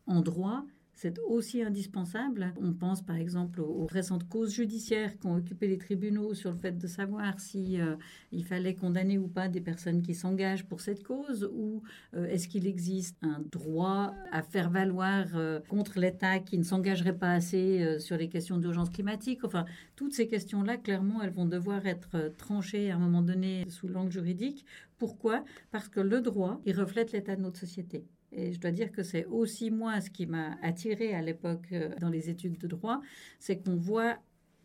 En 0.08 0.22
droit, 0.22 0.66
c'est 0.96 1.20
aussi 1.28 1.62
indispensable. 1.62 2.54
On 2.60 2.74
pense 2.74 3.02
par 3.02 3.18
exemple 3.18 3.60
aux 3.60 3.86
récentes 3.86 4.28
causes 4.30 4.54
judiciaires 4.54 5.20
qui 5.20 5.28
ont 5.28 5.36
occupé 5.36 5.68
les 5.68 5.78
tribunaux 5.78 6.34
sur 6.34 6.52
le 6.52 6.58
fait 6.58 6.78
de 6.78 6.88
savoir 6.88 7.40
si 7.40 7.82
euh, 7.82 7.98
il 8.32 8.46
fallait 8.46 8.76
condamner 8.76 9.18
ou 9.18 9.28
pas 9.28 9.50
des 9.50 9.60
personnes 9.60 10.02
qui 10.02 10.16
s'engagent 10.16 10.66
pour 10.66 10.80
cette 10.80 11.04
cause 11.04 11.50
ou 11.54 11.84
euh, 12.16 12.28
est-ce 12.28 12.48
qu'il 12.48 12.66
existe 12.66 13.18
un 13.22 13.44
droit 13.52 14.14
à 14.32 14.42
faire 14.42 14.70
valoir 14.70 15.26
euh, 15.36 15.60
contre 15.68 16.00
l'État 16.00 16.40
qui 16.40 16.58
ne 16.58 16.64
s'engagerait 16.64 17.18
pas 17.18 17.34
assez 17.34 18.00
sur 18.00 18.16
les 18.18 18.30
questions 18.30 18.58
d'urgence 18.58 18.90
climatique? 18.90 19.44
Enfin, 19.44 19.66
toutes 19.98 20.14
ces 20.14 20.28
questions-là, 20.28 20.78
clairement, 20.78 21.22
elles 21.22 21.34
vont 21.34 21.46
devoir 21.46 21.86
être 21.86 22.32
tranchées 22.38 22.90
à 22.90 22.96
un 22.96 23.00
moment 23.00 23.22
donné 23.22 23.66
sous 23.70 23.90
l'angle 23.90 24.12
juridique. 24.12 24.66
Pourquoi? 24.98 25.44
Parce 25.72 25.90
que 25.90 26.00
le 26.00 26.22
droit, 26.22 26.62
il 26.66 26.80
reflète 26.80 27.12
l'état 27.12 27.36
de 27.36 27.42
notre 27.42 27.60
société. 27.60 28.06
Et 28.36 28.54
je 28.54 28.60
dois 28.60 28.72
dire 28.72 28.92
que 28.92 29.02
c'est 29.02 29.26
aussi 29.26 29.72
moi 29.72 30.02
ce 30.02 30.10
qui 30.10 30.26
m'a 30.26 30.58
attiré 30.62 31.16
à 31.16 31.22
l'époque 31.22 31.68
euh, 31.72 31.90
dans 32.00 32.10
les 32.10 32.30
études 32.30 32.58
de 32.58 32.68
droit, 32.68 33.02
c'est 33.40 33.58
qu'on 33.58 33.78
voit 33.78 34.18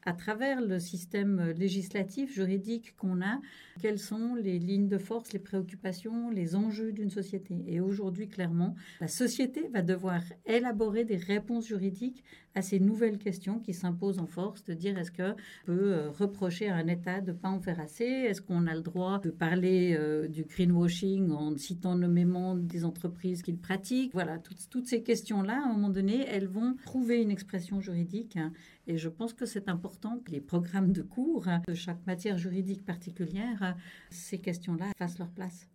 à 0.04 0.12
travers 0.12 0.60
le 0.60 0.78
système 0.78 1.50
législatif, 1.50 2.32
juridique 2.32 2.96
qu'on 2.96 3.20
a, 3.20 3.40
quelles 3.80 3.98
sont 3.98 4.34
les 4.34 4.58
lignes 4.58 4.88
de 4.88 4.98
force, 4.98 5.32
les 5.32 5.38
préoccupations, 5.38 6.30
les 6.30 6.56
enjeux 6.56 6.92
d'une 6.92 7.10
société. 7.10 7.62
Et 7.66 7.80
aujourd'hui, 7.80 8.28
clairement, 8.28 8.74
la 9.00 9.08
société 9.08 9.68
va 9.68 9.82
devoir 9.82 10.22
élaborer 10.46 11.04
des 11.04 11.16
réponses 11.16 11.66
juridiques 11.66 12.24
à 12.54 12.62
ces 12.62 12.80
nouvelles 12.80 13.18
questions 13.18 13.60
qui 13.60 13.72
s'imposent 13.72 14.18
en 14.18 14.26
force, 14.26 14.64
de 14.64 14.74
dire 14.74 14.98
est-ce 14.98 15.12
qu'on 15.12 15.36
peut 15.66 15.92
euh, 15.92 16.10
reprocher 16.10 16.68
à 16.68 16.76
un 16.76 16.86
État 16.88 17.20
de 17.20 17.32
ne 17.32 17.36
pas 17.36 17.48
en 17.48 17.60
faire 17.60 17.80
assez? 17.80 18.04
Est-ce 18.04 18.42
qu'on 18.42 18.66
a 18.66 18.74
le 18.74 18.80
droit 18.80 19.18
de 19.20 19.30
parler 19.30 19.96
euh, 19.98 20.26
du 20.26 20.44
greenwashing 20.44 21.30
en 21.30 21.56
citant 21.56 21.94
nommément 21.94 22.56
des 22.56 22.84
entreprises 22.84 23.42
qui 23.42 23.52
le 23.52 23.58
pratiquent? 23.58 24.12
Voilà, 24.12 24.38
toutes, 24.38 24.68
toutes 24.68 24.86
ces 24.86 25.02
questions-là, 25.02 25.62
à 25.62 25.68
un 25.68 25.72
moment 25.72 25.90
donné, 25.90 26.26
elles 26.26 26.48
vont 26.48 26.76
trouver 26.84 27.22
une 27.22 27.30
expression 27.30 27.80
juridique. 27.80 28.36
Hein, 28.36 28.52
et 28.86 28.96
je 28.96 29.08
pense 29.08 29.32
que 29.32 29.46
c'est 29.46 29.68
important 29.68 30.18
que 30.18 30.32
les 30.32 30.40
programmes 30.40 30.92
de 30.92 31.02
cours 31.02 31.46
de 31.68 31.74
chaque 31.74 32.04
matière 32.06 32.38
juridique 32.38 32.84
particulière, 32.84 33.76
ces 34.10 34.38
questions-là 34.38 34.86
fassent 34.98 35.18
leur 35.18 35.30
place. 35.30 35.68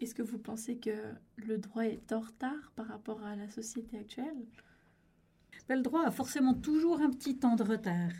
Est-ce 0.00 0.14
que 0.14 0.22
vous 0.22 0.38
pensez 0.38 0.78
que 0.78 0.90
le 1.36 1.58
droit 1.58 1.84
est 1.84 2.10
en 2.12 2.20
retard 2.20 2.72
par 2.74 2.86
rapport 2.86 3.22
à 3.22 3.36
la 3.36 3.48
société 3.48 3.98
actuelle? 3.98 4.46
Le 5.70 5.82
droit 5.82 6.04
a 6.04 6.10
forcément 6.10 6.54
toujours 6.54 7.00
un 7.00 7.10
petit 7.10 7.38
temps 7.38 7.54
de 7.54 7.62
retard. 7.62 8.10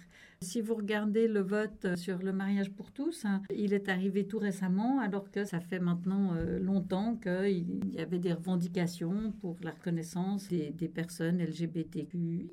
Si 0.42 0.62
vous 0.62 0.74
regardez 0.74 1.29
le 1.29 1.40
vote 1.40 1.96
sur 1.96 2.16
le 2.16 2.33
mariage 2.33 2.70
pour 2.70 2.92
tous, 2.92 3.26
hein, 3.26 3.42
il 3.55 3.74
est 3.74 3.90
arrivé 3.90 4.26
tout 4.26 4.38
récemment, 4.38 4.98
alors 4.98 5.31
que 5.31 5.44
ça 5.44 5.61
fait 5.61 5.81
maintenant 5.81 6.33
euh, 6.35 6.59
longtemps 6.59 7.14
qu'il 7.16 7.92
y 7.92 8.00
avait 8.00 8.18
des 8.18 8.33
revendications 8.33 9.35
pour 9.42 9.59
la 9.62 9.72
reconnaissance 9.72 10.48
des, 10.48 10.88
personnes 10.88 11.42
LGBTQI. 11.42 12.48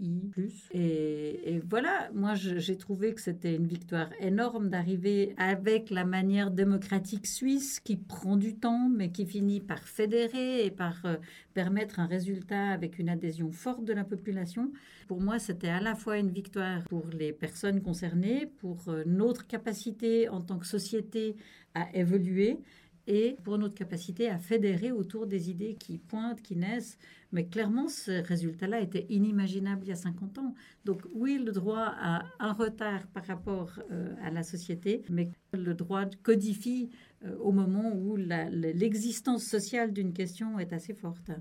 Et, 0.73 1.61
voilà, 1.69 2.09
moi 2.13 2.35
j'ai 2.35 2.75
trouvé 2.75 3.13
que 3.13 3.21
c'était 3.21 3.55
une 3.55 3.67
victoire 3.67 4.09
énorme 4.19 4.67
d'arriver 4.67 5.33
avec 5.37 5.89
la 5.89 6.03
manière 6.03 6.51
démocratique 6.51 7.25
suisse 7.25 7.79
qui 7.79 7.95
prend 7.95 8.35
du 8.35 8.55
temps, 8.55 8.89
mais 8.89 9.11
qui 9.11 9.25
finit 9.25 9.61
par 9.61 9.79
fédérer 9.79 10.65
et 10.65 10.71
par 10.71 11.05
euh, 11.05 11.15
permettre 11.53 12.01
un 12.01 12.05
résultat 12.07 12.67
avec 12.67 12.99
une 12.99 13.07
adhésion 13.07 13.49
forte 13.53 13.85
de 13.85 13.93
la 13.93 14.03
population. 14.03 14.73
Pour 15.07 15.21
moi, 15.21 15.39
c'était 15.39 15.69
à 15.69 15.79
la 15.79 15.95
fois 15.95 16.17
une 16.17 16.31
victoire 16.31 16.83
pour 16.83 17.07
les 17.07 17.31
personnes 17.31 17.81
concernées, 17.81 18.45
pour 18.45 18.89
euh, 18.89 19.03
notre 19.05 19.47
capacité 19.47 20.27
en 20.27 20.41
tant 20.41 20.59
que 20.59 20.67
société 20.67 21.37
à 21.73 21.95
évoluer 21.95 22.59
et 23.07 23.37
pour 23.45 23.57
notre 23.57 23.73
capacité 23.73 24.29
à 24.29 24.37
fédérer 24.37 24.91
autour 24.91 25.25
des 25.25 25.49
idées 25.49 25.75
qui 25.75 25.97
pointent, 25.97 26.41
qui 26.41 26.57
naissent. 26.57 26.97
Mais 27.31 27.45
clairement, 27.45 27.87
ce 27.87 28.21
résultat-là 28.21 28.81
était 28.81 29.05
inimaginable 29.09 29.85
il 29.85 29.89
y 29.89 29.93
a 29.93 29.95
50 29.95 30.39
ans. 30.39 30.53
Donc 30.83 31.03
oui, 31.13 31.41
le 31.43 31.53
droit 31.53 31.93
a 31.97 32.25
un 32.39 32.51
retard 32.51 33.07
par 33.07 33.25
rapport 33.25 33.79
euh, 33.91 34.13
à 34.21 34.29
la 34.29 34.43
société, 34.43 35.03
mais 35.09 35.31
le 35.53 35.73
droit 35.73 36.03
codifie 36.21 36.89
euh, 37.25 37.37
au 37.37 37.53
moment 37.53 37.93
où 37.95 38.17
l'existence 38.17 39.43
sociale 39.43 39.93
d'une 39.93 40.11
question 40.11 40.59
est 40.59 40.73
assez 40.73 40.93
forte. 40.93 41.31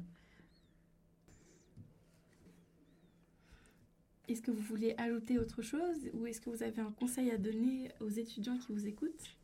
Est-ce 4.29 4.43
que 4.43 4.51
vous 4.51 4.63
voulez 4.63 4.95
ajouter 4.99 5.39
autre 5.39 5.63
chose 5.63 6.11
ou 6.13 6.27
est-ce 6.27 6.41
que 6.41 6.51
vous 6.51 6.63
avez 6.63 6.81
un 6.81 6.91
conseil 6.91 7.31
à 7.31 7.39
donner 7.39 7.91
aux 8.01 8.09
étudiants 8.09 8.59
qui 8.59 8.73
vous 8.73 8.87
écoutent? 8.87 9.37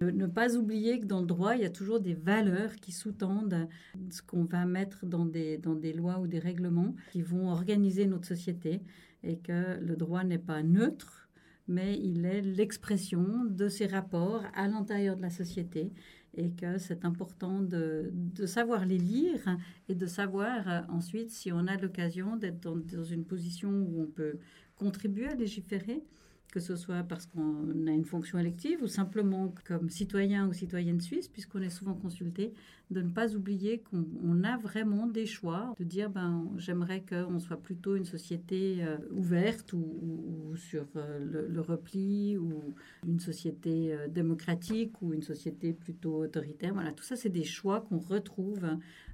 Ne 0.00 0.26
pas 0.26 0.56
oublier 0.56 1.00
que 1.00 1.06
dans 1.06 1.20
le 1.20 1.26
droit, 1.26 1.56
il 1.56 1.62
y 1.62 1.64
a 1.64 1.70
toujours 1.70 2.00
des 2.00 2.14
valeurs 2.14 2.74
qui 2.76 2.92
sous-tendent 2.92 3.68
ce 4.10 4.22
qu'on 4.22 4.44
va 4.44 4.64
mettre 4.64 5.06
dans 5.06 5.24
des, 5.24 5.58
lois 5.92 6.20
ou 6.20 6.26
des 6.26 6.38
règlements 6.38 6.94
qui 7.12 7.22
vont 7.22 7.48
organiser 7.48 8.06
notre 8.06 8.26
société 8.26 8.80
et 9.24 9.38
que 9.38 9.78
le 9.80 9.96
droit 9.96 10.22
n'est 10.22 10.38
pas 10.38 10.62
neutre, 10.62 11.28
mais 11.66 11.98
il 11.98 12.24
est 12.26 12.42
l'expression 12.42 13.44
de 13.44 13.68
ces 13.68 13.86
rapports 13.86 14.44
à 14.54 14.68
l'intérieur 14.68 15.16
de 15.16 15.22
la 15.22 15.30
société 15.30 15.92
et 16.38 16.50
que 16.50 16.78
c'est 16.78 17.04
important 17.04 17.60
de, 17.60 18.10
de, 18.12 18.46
savoir 18.46 18.86
les 18.86 18.96
lire 18.96 19.58
et 19.88 19.94
de 19.96 20.06
savoir 20.06 20.68
euh, 20.68 20.80
ensuite 20.88 21.30
si 21.30 21.50
on 21.50 21.66
a 21.66 21.76
l'occasion 21.76 22.36
d'être 22.36 22.60
dans, 22.60 22.76
dans, 22.76 23.04
une 23.04 23.24
position 23.24 23.68
où 23.70 24.02
on 24.02 24.06
peut 24.06 24.38
contribuer 24.76 25.26
à 25.26 25.34
légiférer, 25.34 26.04
que 26.52 26.60
ce 26.60 26.76
soit 26.76 27.02
parce 27.02 27.26
qu'on 27.26 27.86
a 27.86 27.90
une 27.90 28.04
fonction 28.04 28.38
élective 28.38 28.82
ou 28.82 28.86
simplement 28.86 29.54
comme 29.66 29.90
citoyen 29.90 30.48
ou 30.48 30.52
citoyenne 30.52 31.00
suisse, 31.00 31.28
puisqu'on 31.28 31.60
est 31.60 31.70
souvent 31.70 31.94
consulté, 31.94 32.54
de 32.90 33.02
ne 33.02 33.10
pas 33.10 33.34
oublier 33.34 33.82
qu'on 33.82 34.42
a 34.44 34.56
vraiment 34.56 35.06
des 35.06 35.26
choix, 35.26 35.74
de 35.78 35.84
dire 35.84 36.08
ben, 36.08 36.50
j'aimerais 36.56 37.04
qu'on 37.04 37.38
soit 37.38 37.60
plutôt 37.60 37.96
une 37.96 38.06
société 38.06 38.78
euh, 38.80 38.96
ouverte 39.10 39.74
ou, 39.74 40.54
sur 40.56 40.86
euh, 40.96 41.46
le, 41.48 41.60
repli, 41.60 42.38
ou 42.38 42.74
une 43.06 43.20
société 43.20 43.92
euh, 43.92 44.08
démocratique 44.08 45.02
ou 45.02 45.12
une 45.12 45.22
société 45.22 45.74
plutôt 45.74 46.24
autoritaire. 46.24 46.72
Voilà, 46.72 46.92
tout 46.92 47.04
ça, 47.04 47.16
c'est 47.16 47.28
des 47.28 47.44
choix 47.44 47.82
qu'on 47.82 47.98
retrouve 47.98 48.66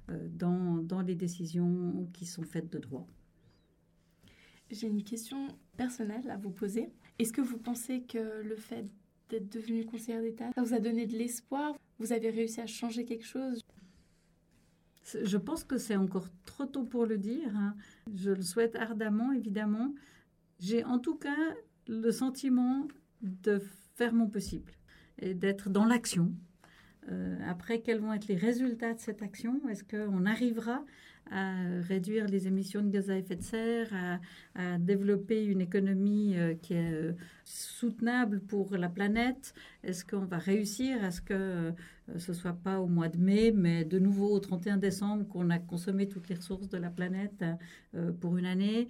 dans, 0.07 0.77
dans 0.77 1.01
les 1.01 1.15
décisions 1.15 2.07
qui 2.13 2.25
sont 2.25 2.43
faites 2.43 2.71
de 2.71 2.77
droit. 2.77 3.07
J'ai 4.69 4.87
une 4.87 5.03
question 5.03 5.47
personnelle 5.77 6.29
à 6.29 6.37
vous 6.37 6.49
poser. 6.49 6.89
Est-ce 7.17 7.31
que 7.31 7.41
vous 7.41 7.57
pensez 7.57 8.01
que 8.01 8.41
le 8.43 8.55
fait 8.55 8.85
d'être 9.29 9.49
devenu 9.51 9.85
conseillère 9.85 10.21
d'État, 10.21 10.51
ça 10.53 10.61
vous 10.61 10.73
a 10.73 10.79
donné 10.79 11.05
de 11.05 11.17
l'espoir? 11.17 11.75
Vous 11.99 12.11
avez 12.11 12.29
réussi 12.29 12.59
à 12.61 12.67
changer 12.67 13.05
quelque 13.05 13.25
chose? 13.25 13.61
Je 15.23 15.37
pense 15.37 15.63
que 15.63 15.77
c'est 15.77 15.95
encore 15.95 16.27
trop 16.45 16.65
tôt 16.65 16.83
pour 16.83 17.05
le 17.05 17.17
dire. 17.17 17.55
Hein. 17.55 17.75
Je 18.13 18.31
le 18.31 18.41
souhaite 18.41 18.75
ardemment, 18.75 19.31
évidemment. 19.31 19.93
J'ai 20.59 20.83
en 20.83 20.99
tout 20.99 21.15
cas 21.15 21.55
le 21.87 22.11
sentiment 22.11 22.87
de 23.21 23.61
faire 23.95 24.13
mon 24.13 24.27
possible 24.27 24.73
et 25.19 25.33
d'être 25.33 25.69
dans 25.69 25.85
l'action. 25.85 26.33
Euh, 27.11 27.37
après, 27.47 27.81
quels 27.81 27.99
vont 27.99 28.13
être 28.13 28.27
les 28.27 28.35
résultats 28.35 28.93
de 28.93 28.99
cette 28.99 29.21
action? 29.21 29.61
Est-ce 29.69 29.83
qu'on 29.83 30.25
arrivera 30.25 30.83
à 31.31 31.53
réduire 31.81 32.27
les 32.27 32.47
émissions 32.47 32.81
de 32.81 32.89
gaz 32.89 33.09
à 33.09 33.17
effet 33.17 33.35
de 33.35 33.43
serre, 33.43 33.91
à, 34.55 34.77
développer 34.77 35.43
une 35.45 35.61
économie 35.61 36.37
euh, 36.37 36.53
qui 36.53 36.73
est 36.73 36.93
euh, 36.93 37.13
soutenable 37.43 38.39
pour 38.41 38.77
la 38.77 38.89
planète 38.89 39.53
Est-ce 39.83 40.05
qu'on 40.05 40.25
va 40.25 40.37
réussir 40.37 41.03
à 41.03 41.11
ce 41.11 41.21
que 41.21 41.71
ce 42.17 42.31
ne 42.31 42.35
soit 42.35 42.53
pas 42.53 42.79
au 42.79 42.87
mois 42.87 43.09
de 43.09 43.17
mai, 43.17 43.51
mais 43.51 43.83
de 43.83 43.97
nouveau 43.97 44.29
au 44.29 44.39
31 44.39 44.77
décembre 44.77 45.27
qu'on 45.27 45.49
a 45.49 45.57
consommé 45.57 46.07
toutes 46.07 46.29
les 46.29 46.35
ressources 46.35 46.69
de 46.69 46.77
la 46.77 46.91
planète 46.91 47.43
pour 48.21 48.37
une 48.37 48.45
année? 48.45 48.87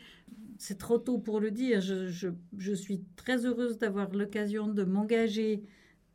C'est 0.57 0.77
trop 0.77 0.97
tôt 0.97 1.17
pour 1.17 1.39
le 1.39 1.51
dire. 1.51 1.79
Je, 1.79 2.73
suis 2.73 3.01
très 3.15 3.45
heureuse 3.45 3.77
d'avoir 3.77 4.11
l'occasion 4.11 4.67
de 4.67 4.83
m'engager 4.83 5.63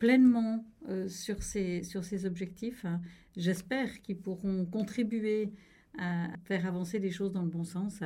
pleinement 0.01 0.65
euh, 0.89 1.09
sur, 1.09 1.43
ces, 1.45 1.85
sur 1.85 2.03
ces 2.03 2.27
objectifs. 2.27 2.85
Hein. 2.85 3.01
J'espère 3.37 4.01
qu'ils 4.03 4.17
pourront 4.17 4.65
contribuer 4.65 5.53
à 6.01 6.29
faire 6.45 6.67
avancer 6.67 6.99
les 6.99 7.11
choses 7.11 7.33
dans 7.33 7.43
le 7.43 7.49
bon 7.49 7.65
sens. 7.65 8.01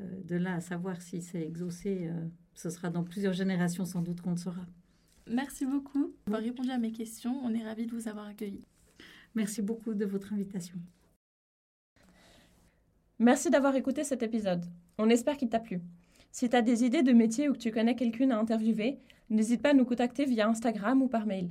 Euh, 0.00 0.06
de 0.24 0.36
là 0.36 0.54
à 0.54 0.60
savoir 0.60 1.00
si 1.02 1.20
c'est 1.20 1.42
exaucé, 1.42 2.08
euh, 2.08 2.26
ce 2.54 2.70
sera 2.70 2.90
dans 2.90 3.04
plusieurs 3.04 3.32
générations 3.32 3.84
sans 3.84 4.02
doute 4.02 4.20
qu'on 4.20 4.32
le 4.32 4.36
saura. 4.36 4.66
Merci 5.30 5.66
beaucoup 5.66 6.12
d'avoir 6.26 6.42
répondu 6.42 6.70
à 6.70 6.78
mes 6.78 6.92
questions. 6.92 7.40
On 7.44 7.54
est 7.54 7.62
ravis 7.62 7.86
de 7.86 7.92
vous 7.92 8.08
avoir 8.08 8.26
accueilli. 8.26 8.64
Merci 9.34 9.62
beaucoup 9.62 9.94
de 9.94 10.04
votre 10.04 10.32
invitation. 10.32 10.78
Merci 13.18 13.50
d'avoir 13.50 13.74
écouté 13.76 14.04
cet 14.04 14.22
épisode. 14.22 14.64
On 14.98 15.08
espère 15.08 15.36
qu'il 15.36 15.48
t'a 15.48 15.60
plu. 15.60 15.80
Si 16.32 16.48
tu 16.48 16.56
as 16.56 16.62
des 16.62 16.84
idées 16.84 17.02
de 17.02 17.12
métier 17.12 17.48
ou 17.48 17.52
que 17.52 17.58
tu 17.58 17.70
connais 17.70 17.94
quelqu'une 17.94 18.32
à 18.32 18.38
interviewer, 18.38 18.98
n'hésite 19.30 19.62
pas 19.62 19.70
à 19.70 19.74
nous 19.74 19.84
contacter 19.84 20.24
via 20.24 20.48
Instagram 20.48 21.00
ou 21.00 21.08
par 21.08 21.26
mail. 21.26 21.50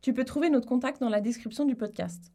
Tu 0.00 0.14
peux 0.14 0.24
trouver 0.24 0.48
notre 0.48 0.66
contact 0.66 1.00
dans 1.00 1.10
la 1.10 1.20
description 1.20 1.66
du 1.66 1.76
podcast. 1.76 2.32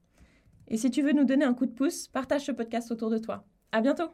Et 0.71 0.77
si 0.77 0.89
tu 0.89 1.01
veux 1.01 1.11
nous 1.11 1.25
donner 1.25 1.43
un 1.43 1.53
coup 1.53 1.65
de 1.65 1.73
pouce, 1.73 2.07
partage 2.07 2.45
ce 2.45 2.53
podcast 2.53 2.91
autour 2.91 3.09
de 3.09 3.17
toi. 3.17 3.43
À 3.73 3.81
bientôt! 3.81 4.09